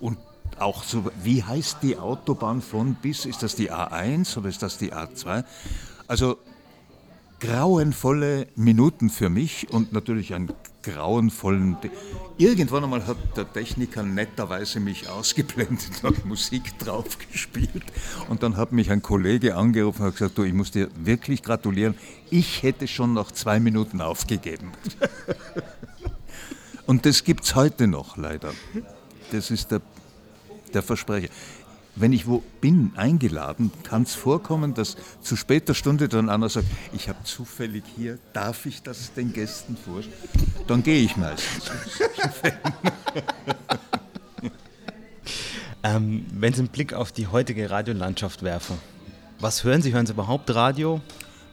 [0.00, 0.18] Und
[0.58, 3.24] auch so, wie heißt die Autobahn von bis?
[3.24, 5.44] Ist das die A1 oder ist das die A2?
[6.06, 6.38] Also
[7.40, 11.76] grauenvolle Minuten für mich und natürlich einen grauenvollen.
[11.82, 11.90] De
[12.38, 17.84] Irgendwann einmal hat der Techniker netterweise mich ausgeblendet und Musik draufgespielt.
[18.28, 21.94] Und dann hat mich ein Kollege angerufen und gesagt: Du, ich muss dir wirklich gratulieren.
[22.30, 24.72] Ich hätte schon nach zwei Minuten aufgegeben.
[26.86, 28.52] und das gibt es heute noch leider.
[29.32, 29.80] Das ist der,
[30.72, 31.28] der Versprecher
[31.96, 36.66] wenn ich wo bin, eingeladen, kann es vorkommen, dass zu später Stunde dann einer sagt,
[36.92, 40.16] ich habe zufällig hier, darf ich das den Gästen vorstellen?
[40.66, 41.70] Dann gehe ich meistens.
[45.82, 48.78] ähm, wenn Sie einen Blick auf die heutige Radiolandschaft werfen,
[49.40, 49.92] was hören Sie?
[49.92, 51.00] Hören Sie überhaupt Radio?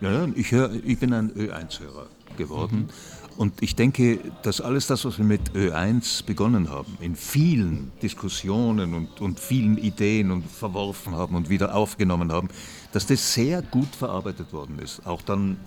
[0.02, 2.08] Ja, ich, hör, ich bin ein Ö1-Hörer
[2.38, 2.82] geworden.
[2.82, 2.90] Mhm.
[3.38, 8.96] Und ich denke, dass alles das, was wir mit Ö1 begonnen haben, in vielen Diskussionen
[8.96, 12.50] und, und vielen Ideen und verworfen haben und wieder aufgenommen haben,
[12.94, 15.06] dass das sehr gut verarbeitet worden ist.
[15.06, 15.58] Auch dann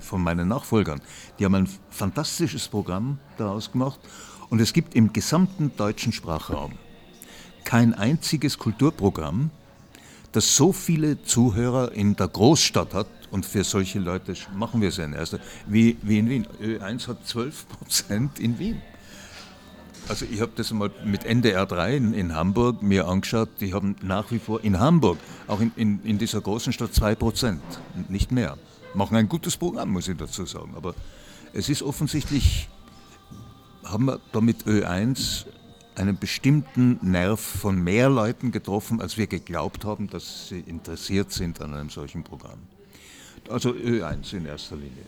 [0.00, 1.00] von meinen Nachfolgern.
[1.38, 3.98] Die haben ein fantastisches Programm daraus gemacht.
[4.50, 6.72] Und es gibt im gesamten deutschen Sprachraum
[7.64, 9.50] kein einziges Kulturprogramm,
[10.32, 14.96] das so viele Zuhörer in der Großstadt hat, und für solche Leute machen wir es
[14.96, 16.46] ja in erster, wie, wie in Wien.
[16.60, 18.80] Ö1 hat 12 Prozent in Wien.
[20.08, 23.96] Also ich habe das mal mit NDR 3 in, in, Hamburg mir angeschaut, die haben
[24.02, 25.18] nach wie vor in Hamburg,
[25.48, 27.62] auch in, in, in dieser großen Stadt 2 Prozent,
[28.08, 28.56] nicht mehr.
[28.94, 30.74] Machen ein gutes Programm, muss ich dazu sagen.
[30.76, 30.94] Aber
[31.52, 32.68] es ist offensichtlich,
[33.84, 35.46] haben wir da mit Ö1
[35.96, 41.60] einen bestimmten Nerv von mehr Leuten getroffen, als wir geglaubt haben, dass sie interessiert sind
[41.60, 42.58] an einem solchen Programm.
[43.48, 45.04] Also Ö1 in erster Linie.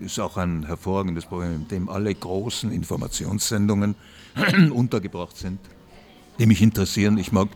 [0.00, 3.96] Ist auch ein hervorragendes Programm, in dem alle großen Informationssendungen
[4.72, 5.58] untergebracht sind,
[6.38, 7.18] die mich interessieren.
[7.18, 7.48] Ich mag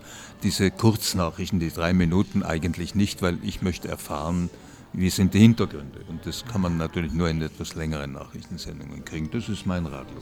[0.42, 4.50] diese Kurznachrichten, die drei Minuten eigentlich nicht, weil ich möchte erfahren,
[4.92, 6.00] wie sind die Hintergründe.
[6.08, 9.30] Und das kann man natürlich nur in etwas längeren Nachrichtensendungen kriegen.
[9.30, 10.16] Das ist mein Radio.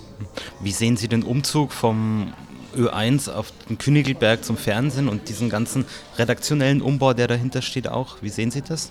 [0.61, 2.33] Wie sehen Sie den Umzug vom
[2.77, 5.85] Ö1 auf den Königelberg zum Fernsehen und diesen ganzen
[6.19, 8.23] redaktionellen Umbau, der dahinter steht, auch?
[8.23, 8.91] Wie sehen Sie das?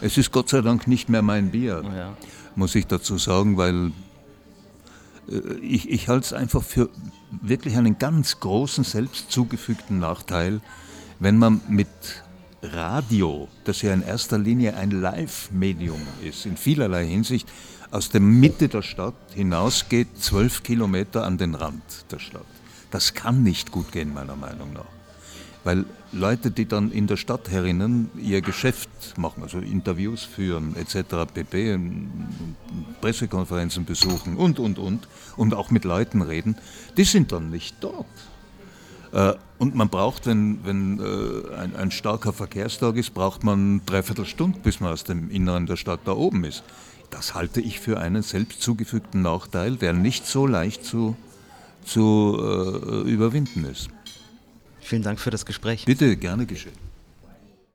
[0.00, 2.16] Es ist Gott sei Dank nicht mehr mein Bier, ja.
[2.56, 3.92] muss ich dazu sagen, weil
[5.28, 6.88] äh, ich, ich halte es einfach für
[7.42, 10.60] wirklich einen ganz großen selbst zugefügten Nachteil,
[11.18, 11.88] wenn man mit
[12.62, 17.48] Radio, das ja in erster Linie ein Live-Medium ist, in vielerlei Hinsicht,
[17.90, 22.46] aus der Mitte der Stadt hinausgeht, zwölf Kilometer an den Rand der Stadt.
[22.90, 24.84] Das kann nicht gut gehen, meiner Meinung nach.
[25.64, 31.32] Weil Leute, die dann in der Stadt herinnen ihr Geschäft machen, also Interviews führen etc.,
[31.32, 31.78] pp.,
[33.00, 36.56] Pressekonferenzen besuchen und, und, und, und auch mit Leuten reden,
[36.96, 38.06] die sind dann nicht dort.
[39.12, 44.26] Äh, und man braucht, wenn, wenn äh, ein, ein starker Verkehrstag ist, braucht man dreiviertel
[44.26, 46.64] Stunde, bis man aus dem Inneren der Stadt da oben ist.
[47.10, 51.16] Das halte ich für einen selbst zugefügten Nachteil, der nicht so leicht zu,
[51.84, 53.90] zu äh, überwinden ist.
[54.90, 55.84] Vielen Dank für das Gespräch.
[55.84, 56.89] Bitte, gerne geschehen.